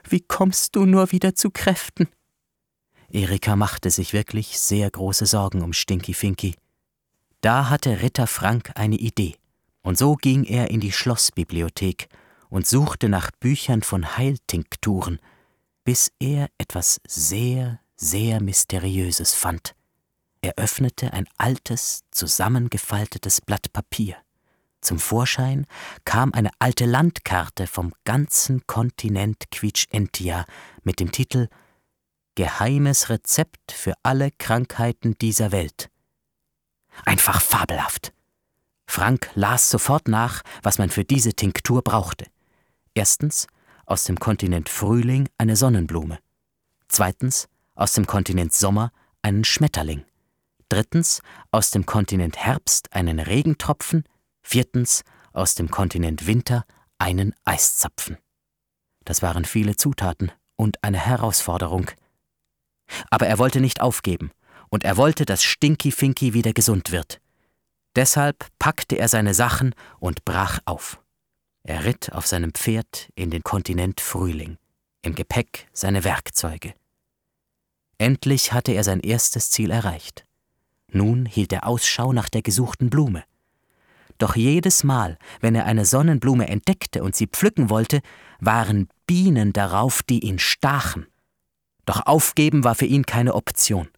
[0.09, 2.09] wie kommst du nur wieder zu Kräften?
[3.11, 6.55] Erika machte sich wirklich sehr große Sorgen um Stinky Finky.
[7.41, 9.37] Da hatte Ritter Frank eine Idee,
[9.83, 12.09] und so ging er in die Schlossbibliothek
[12.51, 15.21] und suchte nach Büchern von Heiltinkturen,
[15.85, 19.75] bis er etwas sehr, sehr Mysteriöses fand.
[20.43, 24.17] Er öffnete ein altes, zusammengefaltetes Blatt Papier.
[24.81, 25.67] Zum Vorschein
[26.05, 30.47] kam eine alte Landkarte vom ganzen Kontinent Quietschentia
[30.83, 31.49] mit dem Titel
[32.35, 35.91] Geheimes Rezept für alle Krankheiten dieser Welt.
[37.05, 38.13] Einfach fabelhaft.
[38.87, 42.27] Frank las sofort nach, was man für diese Tinktur brauchte.
[42.95, 43.47] Erstens
[43.87, 46.19] aus dem Kontinent Frühling eine Sonnenblume.
[46.89, 50.05] Zweitens aus dem Kontinent Sommer einen Schmetterling.
[50.69, 54.05] Drittens aus dem Kontinent Herbst einen Regentropfen.
[54.43, 56.65] Viertens aus dem Kontinent Winter
[56.99, 58.19] einen Eiszapfen.
[59.05, 61.91] Das waren viele Zutaten und eine Herausforderung.
[63.11, 64.31] Aber er wollte nicht aufgeben,
[64.69, 67.21] und er wollte, dass Stinky Finky wieder gesund wird.
[67.97, 71.01] Deshalb packte er seine Sachen und brach auf.
[71.63, 74.57] Er ritt auf seinem Pferd in den Kontinent Frühling,
[75.03, 76.75] im Gepäck seine Werkzeuge.
[77.99, 80.25] Endlich hatte er sein erstes Ziel erreicht.
[80.89, 83.25] Nun hielt er Ausschau nach der gesuchten Blume.
[84.19, 88.01] Doch jedes Mal, wenn er eine Sonnenblume entdeckte und sie pflücken wollte,
[88.39, 91.07] waren Bienen darauf, die ihn stachen.
[91.87, 93.89] Doch aufgeben war für ihn keine Option.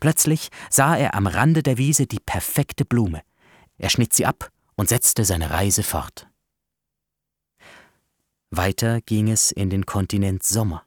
[0.00, 3.22] Plötzlich sah er am Rande der Wiese die perfekte Blume.
[3.78, 6.25] Er schnitt sie ab und setzte seine Reise fort.
[8.56, 10.84] Weiter ging es in den Kontinent Sommer.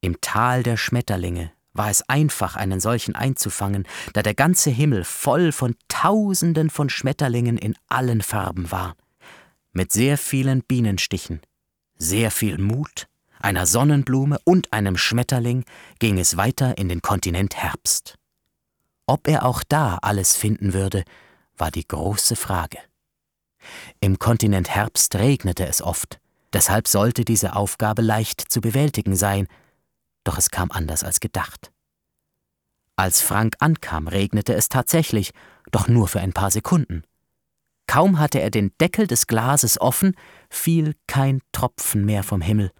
[0.00, 5.52] Im Tal der Schmetterlinge war es einfach, einen solchen einzufangen, da der ganze Himmel voll
[5.52, 8.96] von Tausenden von Schmetterlingen in allen Farben war.
[9.72, 11.40] Mit sehr vielen Bienenstichen,
[11.96, 13.08] sehr viel Mut,
[13.40, 15.64] einer Sonnenblume und einem Schmetterling
[15.98, 18.16] ging es weiter in den Kontinent Herbst.
[19.06, 21.04] Ob er auch da alles finden würde,
[21.56, 22.78] war die große Frage.
[24.00, 26.20] Im Kontinent Herbst regnete es oft,
[26.54, 29.46] deshalb sollte diese Aufgabe leicht zu bewältigen sein,
[30.24, 31.70] doch es kam anders als gedacht.
[32.96, 35.32] Als Frank ankam, regnete es tatsächlich,
[35.70, 37.02] doch nur für ein paar Sekunden.
[37.86, 40.16] Kaum hatte er den Deckel des Glases offen,
[40.48, 42.70] fiel kein Tropfen mehr vom Himmel.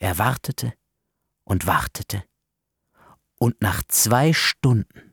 [0.00, 0.72] Er wartete
[1.44, 2.24] und wartete,
[3.38, 5.12] und nach zwei Stunden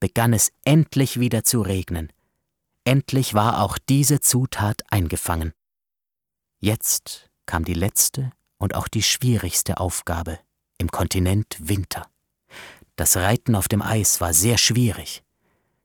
[0.00, 2.12] begann es endlich wieder zu regnen.
[2.84, 5.52] Endlich war auch diese Zutat eingefangen.
[6.62, 10.38] Jetzt kam die letzte und auch die schwierigste Aufgabe
[10.76, 12.06] im Kontinent Winter.
[12.96, 15.22] Das Reiten auf dem Eis war sehr schwierig.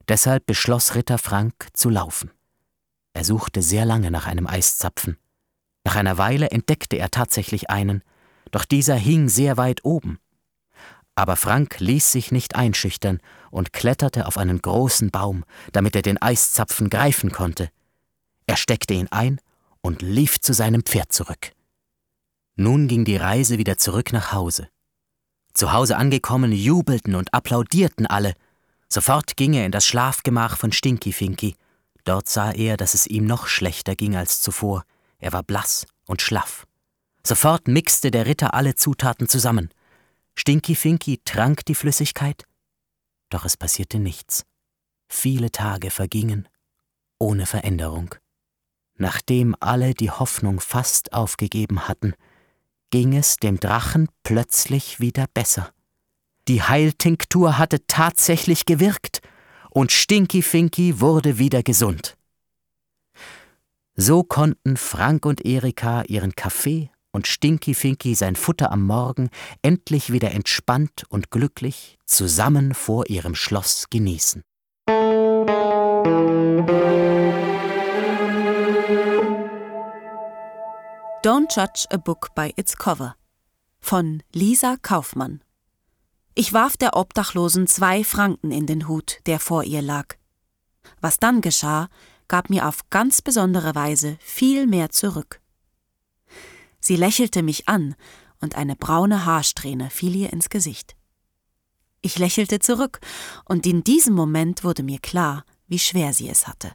[0.06, 2.30] Deshalb beschloss Ritter Frank zu laufen.
[3.14, 5.16] Er suchte sehr lange nach einem Eiszapfen.
[5.84, 8.02] Nach einer Weile entdeckte er tatsächlich einen,
[8.50, 10.18] doch dieser hing sehr weit oben.
[11.14, 16.20] Aber Frank ließ sich nicht einschüchtern und kletterte auf einen großen Baum, damit er den
[16.20, 17.70] Eiszapfen greifen konnte.
[18.46, 19.40] Er steckte ihn ein
[19.86, 21.52] und lief zu seinem Pferd zurück.
[22.56, 24.68] Nun ging die Reise wieder zurück nach Hause.
[25.54, 28.34] Zu Hause angekommen, jubelten und applaudierten alle.
[28.88, 31.54] Sofort ging er in das Schlafgemach von Stinky Finky.
[32.04, 34.84] Dort sah er, dass es ihm noch schlechter ging als zuvor.
[35.18, 36.66] Er war blass und schlaff.
[37.24, 39.70] Sofort mixte der Ritter alle Zutaten zusammen.
[40.34, 42.44] Stinky Finky trank die Flüssigkeit,
[43.30, 44.44] doch es passierte nichts.
[45.08, 46.48] Viele Tage vergingen
[47.18, 48.14] ohne Veränderung.
[48.98, 52.14] Nachdem alle die Hoffnung fast aufgegeben hatten,
[52.90, 55.70] ging es dem Drachen plötzlich wieder besser.
[56.48, 59.20] Die Heiltinktur hatte tatsächlich gewirkt
[59.70, 62.16] und Stinky Finky wurde wieder gesund.
[63.94, 69.30] So konnten Frank und Erika ihren Kaffee und Stinky Finky sein Futter am Morgen
[69.62, 74.42] endlich wieder entspannt und glücklich zusammen vor ihrem Schloss genießen.
[81.26, 83.16] Don't Judge a Book by its Cover
[83.80, 85.42] von Lisa Kaufmann.
[86.36, 90.14] Ich warf der Obdachlosen zwei Franken in den Hut, der vor ihr lag.
[91.00, 91.88] Was dann geschah,
[92.28, 95.40] gab mir auf ganz besondere Weise viel mehr zurück.
[96.78, 97.96] Sie lächelte mich an,
[98.40, 100.94] und eine braune Haarsträhne fiel ihr ins Gesicht.
[102.02, 103.00] Ich lächelte zurück,
[103.44, 106.70] und in diesem Moment wurde mir klar, wie schwer sie es hatte.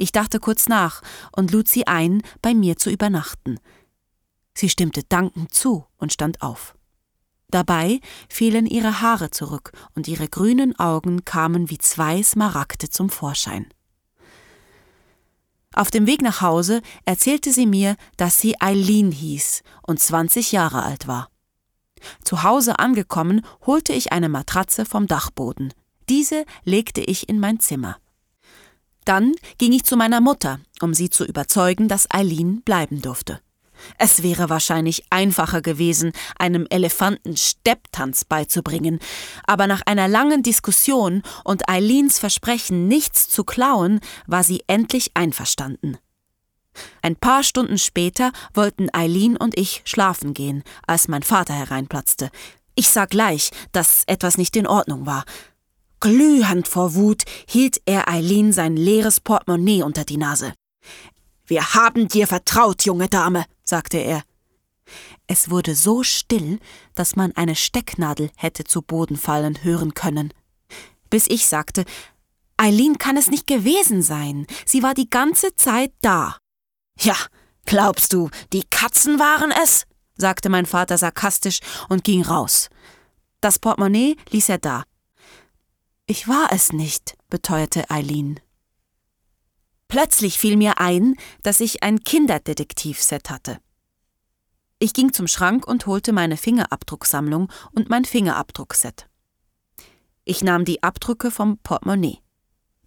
[0.00, 1.02] Ich dachte kurz nach
[1.36, 3.58] und lud sie ein, bei mir zu übernachten.
[4.56, 6.76] Sie stimmte dankend zu und stand auf.
[7.50, 13.66] Dabei fielen ihre Haare zurück und ihre grünen Augen kamen wie zwei Smaragde zum Vorschein.
[15.74, 20.84] Auf dem Weg nach Hause erzählte sie mir, dass sie Eileen hieß und 20 Jahre
[20.84, 21.28] alt war.
[22.22, 25.74] Zu Hause angekommen, holte ich eine Matratze vom Dachboden.
[26.08, 27.96] Diese legte ich in mein Zimmer.
[29.08, 33.40] Dann ging ich zu meiner Mutter, um sie zu überzeugen, dass Eileen bleiben durfte.
[33.96, 38.98] Es wäre wahrscheinlich einfacher gewesen, einem Elefanten Stepptanz beizubringen,
[39.46, 45.96] aber nach einer langen Diskussion und Eileens Versprechen, nichts zu klauen, war sie endlich einverstanden.
[47.00, 52.28] Ein paar Stunden später wollten Eileen und ich schlafen gehen, als mein Vater hereinplatzte.
[52.74, 55.24] Ich sah gleich, dass etwas nicht in Ordnung war.
[56.00, 60.54] Glühend vor Wut hielt er Eileen sein leeres Portemonnaie unter die Nase.
[61.46, 64.22] Wir haben dir vertraut, junge Dame, sagte er.
[65.26, 66.58] Es wurde so still,
[66.94, 70.32] dass man eine Stecknadel hätte zu Boden fallen hören können.
[71.10, 71.84] Bis ich sagte,
[72.56, 74.46] Eileen kann es nicht gewesen sein.
[74.66, 76.36] Sie war die ganze Zeit da.
[76.98, 77.16] Ja,
[77.66, 79.84] glaubst du, die Katzen waren es?
[80.16, 82.68] sagte mein Vater sarkastisch und ging raus.
[83.40, 84.84] Das Portemonnaie ließ er da.
[86.10, 88.40] Ich war es nicht, beteuerte Eileen.
[89.88, 93.58] Plötzlich fiel mir ein, dass ich ein Kinderdetektivset hatte.
[94.78, 99.06] Ich ging zum Schrank und holte meine Fingerabdrucksammlung und mein Fingerabdruckset.
[100.24, 102.22] Ich nahm die Abdrücke vom Portemonnaie.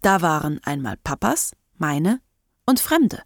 [0.00, 2.20] Da waren einmal Papas, meine
[2.66, 3.22] und Fremde.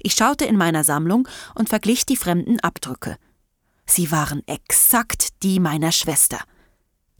[0.00, 3.16] Ich schaute in meiner Sammlung und verglich die fremden Abdrücke.
[3.86, 6.40] Sie waren exakt die meiner Schwester.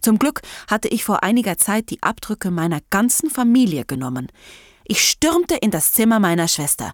[0.00, 4.28] Zum Glück hatte ich vor einiger Zeit die Abdrücke meiner ganzen Familie genommen.
[4.84, 6.92] Ich stürmte in das Zimmer meiner Schwester.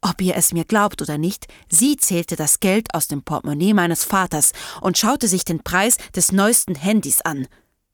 [0.00, 4.04] Ob ihr es mir glaubt oder nicht, sie zählte das Geld aus dem Portemonnaie meines
[4.04, 7.46] Vaters und schaute sich den Preis des neuesten Handys an.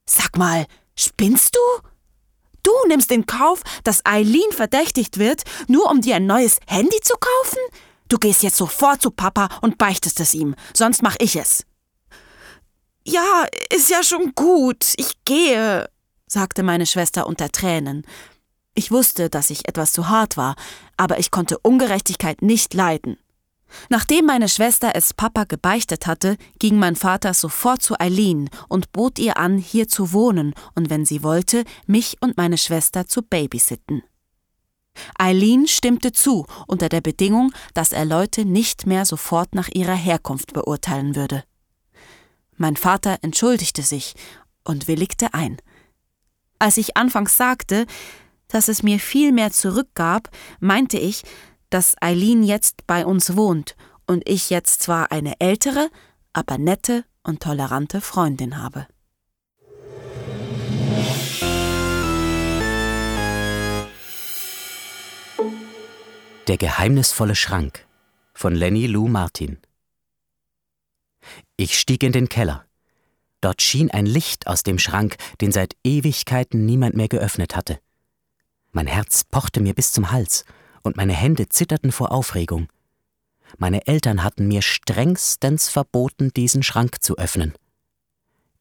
[0.06, 1.88] Sag mal, spinnst du?
[2.64, 7.14] Du nimmst in Kauf, dass Eileen verdächtigt wird, nur um dir ein neues Handy zu
[7.14, 7.60] kaufen?
[8.08, 11.64] Du gehst jetzt sofort zu Papa und beichtest es ihm, sonst mach ich es.
[13.10, 13.44] Ja,
[13.74, 15.90] ist ja schon gut, ich gehe,
[16.28, 18.06] sagte meine Schwester unter Tränen.
[18.74, 20.54] Ich wusste, dass ich etwas zu hart war,
[20.96, 23.16] aber ich konnte Ungerechtigkeit nicht leiden.
[23.88, 29.18] Nachdem meine Schwester es Papa gebeichtet hatte, ging mein Vater sofort zu Eileen und bot
[29.18, 34.04] ihr an, hier zu wohnen und wenn sie wollte, mich und meine Schwester zu babysitten.
[35.18, 40.52] Eileen stimmte zu, unter der Bedingung, dass er Leute nicht mehr sofort nach ihrer Herkunft
[40.52, 41.42] beurteilen würde.
[42.60, 44.14] Mein Vater entschuldigte sich
[44.64, 45.56] und willigte ein.
[46.58, 47.86] Als ich anfangs sagte,
[48.48, 50.28] dass es mir viel mehr zurückgab,
[50.60, 51.22] meinte ich,
[51.70, 55.88] dass Eileen jetzt bei uns wohnt und ich jetzt zwar eine ältere,
[56.34, 58.86] aber nette und tolerante Freundin habe.
[66.46, 67.86] Der geheimnisvolle Schrank
[68.34, 69.56] von Lenny Lou Martin
[71.56, 72.64] Ich stieg in den Keller.
[73.40, 77.80] Dort schien ein Licht aus dem Schrank, den seit Ewigkeiten niemand mehr geöffnet hatte.
[78.72, 80.44] Mein Herz pochte mir bis zum Hals
[80.82, 82.68] und meine Hände zitterten vor Aufregung.
[83.58, 87.54] Meine Eltern hatten mir strengstens verboten, diesen Schrank zu öffnen.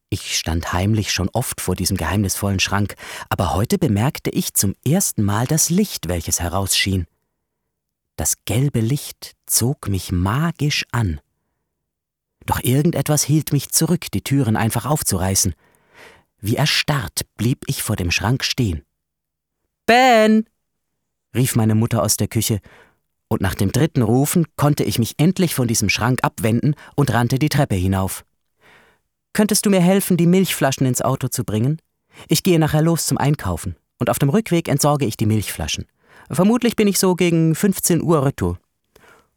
[0.08, 2.96] Ich stand heimlich schon oft vor diesem geheimnisvollen Schrank,
[3.28, 7.06] aber heute bemerkte ich zum ersten Mal das Licht, welches herausschien.
[8.16, 11.20] Das gelbe Licht zog mich magisch an.
[12.50, 15.54] Doch irgendetwas hielt mich zurück, die Türen einfach aufzureißen.
[16.40, 18.82] Wie erstarrt blieb ich vor dem Schrank stehen.
[19.86, 20.46] Ben!
[21.32, 22.58] rief meine Mutter aus der Küche,
[23.28, 27.38] und nach dem dritten Rufen konnte ich mich endlich von diesem Schrank abwenden und rannte
[27.38, 28.24] die Treppe hinauf.
[29.32, 31.80] Könntest du mir helfen, die Milchflaschen ins Auto zu bringen?
[32.26, 35.86] Ich gehe nachher los zum Einkaufen, und auf dem Rückweg entsorge ich die Milchflaschen.
[36.28, 38.58] Vermutlich bin ich so gegen 15 Uhr retour.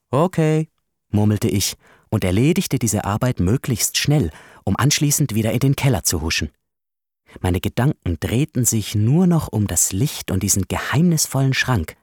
[0.09, 0.67] Okay,
[1.11, 1.75] murmelte ich
[2.13, 4.29] und erledigte diese Arbeit möglichst schnell,
[4.65, 6.51] um anschließend wieder in den Keller zu huschen.
[7.41, 11.97] Meine Gedanken drehten sich nur noch um das Licht und diesen geheimnisvollen Schrank.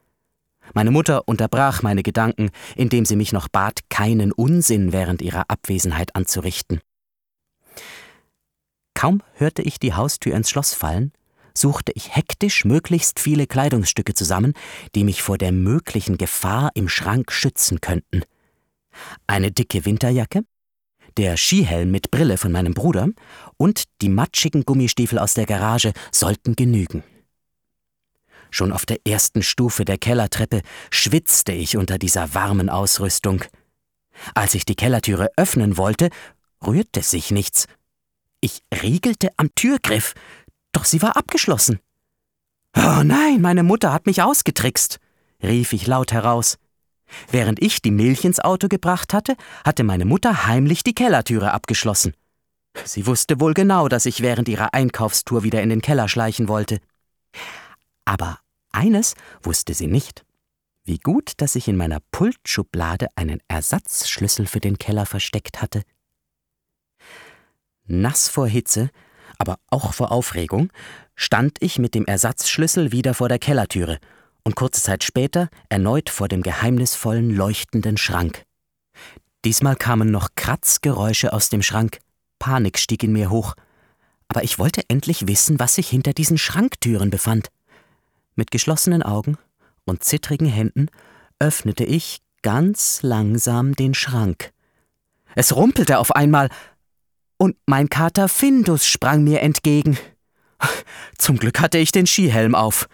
[0.75, 6.17] Meine Mutter unterbrach meine Gedanken, indem sie mich noch bat, keinen Unsinn während ihrer Abwesenheit
[6.17, 6.81] anzurichten.
[8.95, 11.13] Kaum hörte ich die Haustür ins Schloss fallen,
[11.55, 14.55] suchte ich hektisch möglichst viele Kleidungsstücke zusammen,
[14.97, 18.25] die mich vor der möglichen Gefahr im Schrank schützen könnten.
[19.26, 20.43] Eine dicke Winterjacke,
[21.16, 23.09] der Skihelm mit Brille von meinem Bruder
[23.57, 27.03] und die matschigen Gummistiefel aus der Garage sollten genügen.
[28.51, 33.45] Schon auf der ersten Stufe der Kellertreppe schwitzte ich unter dieser warmen Ausrüstung.
[34.34, 36.11] Als ich die Kellertüre öffnen wollte,
[36.66, 37.66] rührte sich nichts.
[38.41, 40.14] Ich riegelte am Türgriff,
[40.72, 41.78] doch sie war abgeschlossen.
[42.76, 44.99] Oh nein, meine Mutter hat mich ausgetrickst,
[45.43, 46.57] rief ich laut heraus.
[47.31, 52.15] Während ich die Milch ins Auto gebracht hatte, hatte meine Mutter heimlich die Kellertüre abgeschlossen.
[52.85, 56.79] Sie wusste wohl genau, dass ich während ihrer Einkaufstour wieder in den Keller schleichen wollte.
[58.05, 58.39] Aber
[58.73, 60.25] Eines wusste sie nicht.
[60.85, 65.83] Wie gut, dass ich in meiner Pultschublade einen Ersatzschlüssel für den Keller versteckt hatte.
[67.85, 68.91] Nass vor Hitze,
[69.39, 70.73] aber auch vor Aufregung,
[71.15, 73.99] stand ich mit dem Ersatzschlüssel wieder vor der Kellertüre
[74.45, 78.45] und kurze Zeit später erneut vor dem geheimnisvollen leuchtenden Schrank.
[79.45, 81.99] Diesmal kamen noch Kratzgeräusche aus dem Schrank.
[82.38, 83.55] Panik stieg in mir hoch.
[84.28, 87.49] Aber ich wollte endlich wissen, was sich hinter diesen Schranktüren befand.
[88.34, 89.38] Mit geschlossenen Augen
[89.84, 90.88] und zittrigen Händen
[91.38, 94.53] öffnete ich ganz langsam den Schrank.
[95.34, 96.49] Es rumpelte auf einmal,
[97.38, 99.99] und mein Kater Findus sprang mir entgegen.
[101.16, 102.86] Zum Glück hatte ich den Skihelm auf.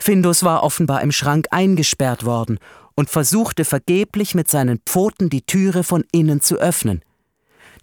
[0.00, 2.58] Findus war offenbar im Schrank eingesperrt worden
[2.94, 7.02] und versuchte vergeblich mit seinen Pfoten die Türe von innen zu öffnen.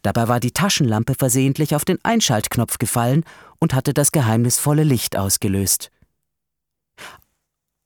[0.01, 3.23] Dabei war die Taschenlampe versehentlich auf den Einschaltknopf gefallen
[3.59, 5.91] und hatte das geheimnisvolle Licht ausgelöst.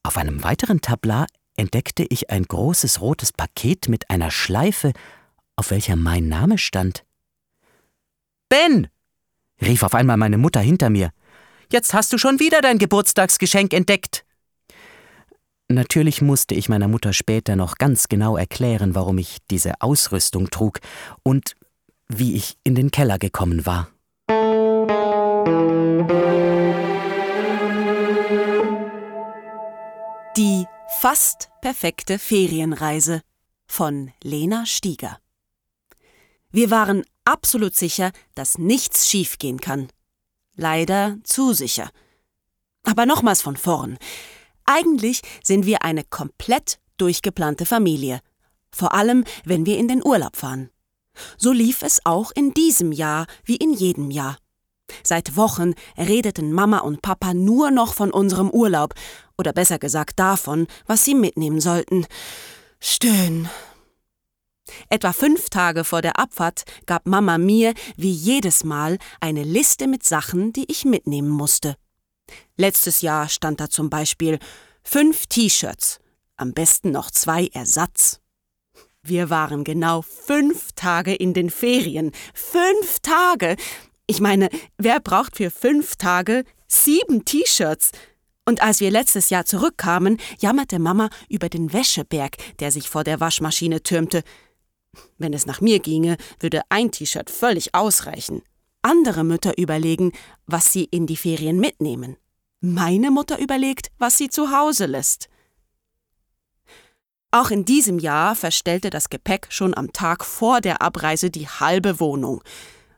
[0.03, 1.27] Auf einem weiteren Tablar
[1.57, 4.93] entdeckte ich ein großes rotes Paket mit einer Schleife,
[5.55, 7.03] auf welcher mein Name stand.
[8.49, 8.87] Ben!
[9.61, 11.11] rief auf einmal meine Mutter hinter mir.
[11.71, 14.25] Jetzt hast du schon wieder dein Geburtstagsgeschenk entdeckt.
[15.69, 20.79] Natürlich musste ich meiner Mutter später noch ganz genau erklären, warum ich diese Ausrüstung trug
[21.23, 21.55] und
[22.09, 23.87] wie ich in den Keller gekommen war.
[30.35, 30.65] Die
[30.99, 33.21] fast perfekte Ferienreise
[33.65, 35.19] von Lena Stieger.
[36.51, 39.87] Wir waren absolut sicher, dass nichts schiefgehen kann.
[40.61, 41.89] Leider zu sicher.
[42.83, 43.97] Aber nochmals von vorn.
[44.63, 48.19] Eigentlich sind wir eine komplett durchgeplante Familie.
[48.71, 50.69] Vor allem, wenn wir in den Urlaub fahren.
[51.35, 54.37] So lief es auch in diesem Jahr wie in jedem Jahr.
[55.03, 58.93] Seit Wochen redeten Mama und Papa nur noch von unserem Urlaub,
[59.39, 62.05] oder besser gesagt davon, was sie mitnehmen sollten.
[62.79, 63.49] Stöhn,
[64.89, 70.03] Etwa fünf Tage vor der Abfahrt gab Mama mir, wie jedes Mal, eine Liste mit
[70.03, 71.75] Sachen, die ich mitnehmen musste.
[72.57, 74.39] Letztes Jahr stand da zum Beispiel
[74.83, 75.99] fünf T-Shirts,
[76.37, 78.19] am besten noch zwei Ersatz.
[79.03, 82.11] Wir waren genau fünf Tage in den Ferien.
[82.33, 83.55] Fünf Tage!
[84.05, 87.91] Ich meine, wer braucht für fünf Tage sieben T-Shirts?
[88.45, 93.19] Und als wir letztes Jahr zurückkamen, jammerte Mama über den Wäscheberg, der sich vor der
[93.19, 94.23] Waschmaschine türmte.
[95.17, 98.41] Wenn es nach mir ginge, würde ein T-Shirt völlig ausreichen.
[98.81, 100.11] Andere Mütter überlegen,
[100.47, 102.17] was sie in die Ferien mitnehmen.
[102.59, 105.29] Meine Mutter überlegt, was sie zu Hause lässt.
[107.31, 111.99] Auch in diesem Jahr verstellte das Gepäck schon am Tag vor der Abreise die halbe
[111.99, 112.43] Wohnung.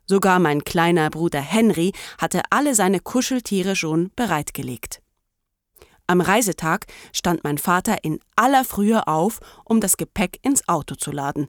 [0.05, 5.01] Sogar mein kleiner Bruder Henry hatte alle seine Kuscheltiere schon bereitgelegt.
[6.07, 11.11] Am Reisetag stand mein Vater in aller Frühe auf, um das Gepäck ins Auto zu
[11.11, 11.47] laden.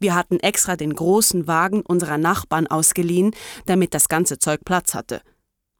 [0.00, 3.34] Wir hatten extra den großen Wagen unserer Nachbarn ausgeliehen,
[3.66, 5.22] damit das ganze Zeug Platz hatte.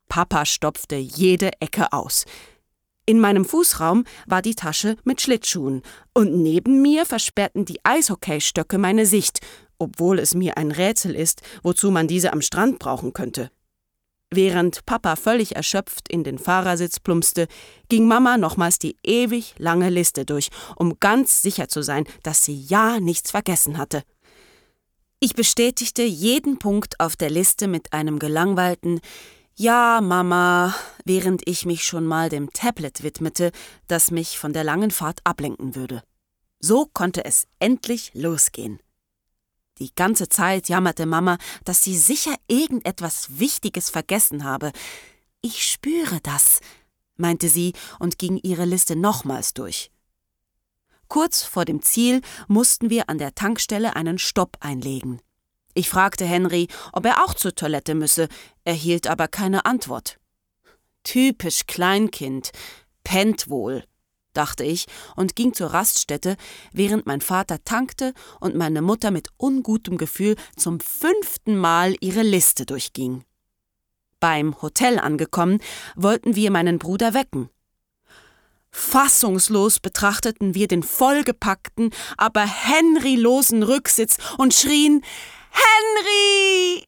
[0.08, 2.24] Papa stopfte jede Ecke aus.
[3.06, 9.06] In meinem Fußraum war die Tasche mit Schlittschuhen, und neben mir versperrten die Eishockeystöcke meine
[9.06, 9.40] Sicht,
[9.78, 13.50] obwohl es mir ein Rätsel ist, wozu man diese am Strand brauchen könnte.
[14.30, 17.48] Während Papa völlig erschöpft in den Fahrersitz plumpste,
[17.88, 22.60] ging Mama nochmals die ewig lange Liste durch, um ganz sicher zu sein, dass sie
[22.60, 24.02] ja nichts vergessen hatte.
[25.18, 29.00] Ich bestätigte jeden Punkt auf der Liste mit einem gelangweilten
[29.56, 30.74] Ja, Mama,
[31.04, 33.50] während ich mich schon mal dem Tablet widmete,
[33.88, 36.02] das mich von der langen Fahrt ablenken würde.
[36.60, 38.78] So konnte es endlich losgehen.
[39.78, 44.72] Die ganze Zeit jammerte Mama, dass sie sicher irgendetwas Wichtiges vergessen habe.
[45.40, 46.60] Ich spüre das,
[47.16, 49.90] meinte sie und ging ihre Liste nochmals durch.
[51.08, 55.20] Kurz vor dem Ziel mussten wir an der Tankstelle einen Stopp einlegen.
[55.74, 58.28] Ich fragte Henry, ob er auch zur Toilette müsse,
[58.64, 60.18] erhielt aber keine Antwort.
[61.04, 62.50] Typisch Kleinkind,
[63.04, 63.84] pennt wohl,
[64.38, 64.86] dachte ich
[65.16, 66.36] und ging zur Raststätte,
[66.72, 72.64] während mein Vater tankte und meine Mutter mit ungutem Gefühl zum fünften Mal ihre Liste
[72.64, 73.24] durchging.
[74.20, 75.60] Beim Hotel angekommen,
[75.96, 77.50] wollten wir meinen Bruder wecken.
[78.70, 85.02] Fassungslos betrachteten wir den vollgepackten, aber Henry-losen Rücksitz und schrien
[85.50, 86.84] Henry!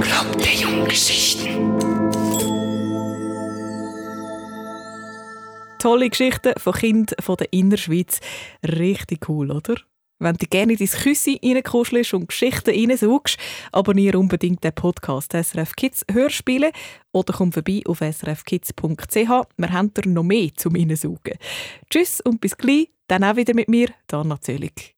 [0.00, 1.71] Club der Junggeschichten.
[5.82, 8.20] Tolle Geschichten von Kindern von der Innerschweiz.
[8.64, 9.74] Richtig cool, oder?
[10.20, 13.36] Wenn du gerne in dein Küssi reinkuschelst und Geschichten reinsuchst,
[13.72, 16.70] abonniere unbedingt den Podcast SRF Kids Hörspiele
[17.10, 19.16] oder komm vorbei auf srfkids.ch.
[19.16, 21.36] Wir haben da noch mehr zum Reinsaugen.
[21.90, 24.94] Tschüss und bis gleich, dann auch wieder mit mir, Dana Zöllig.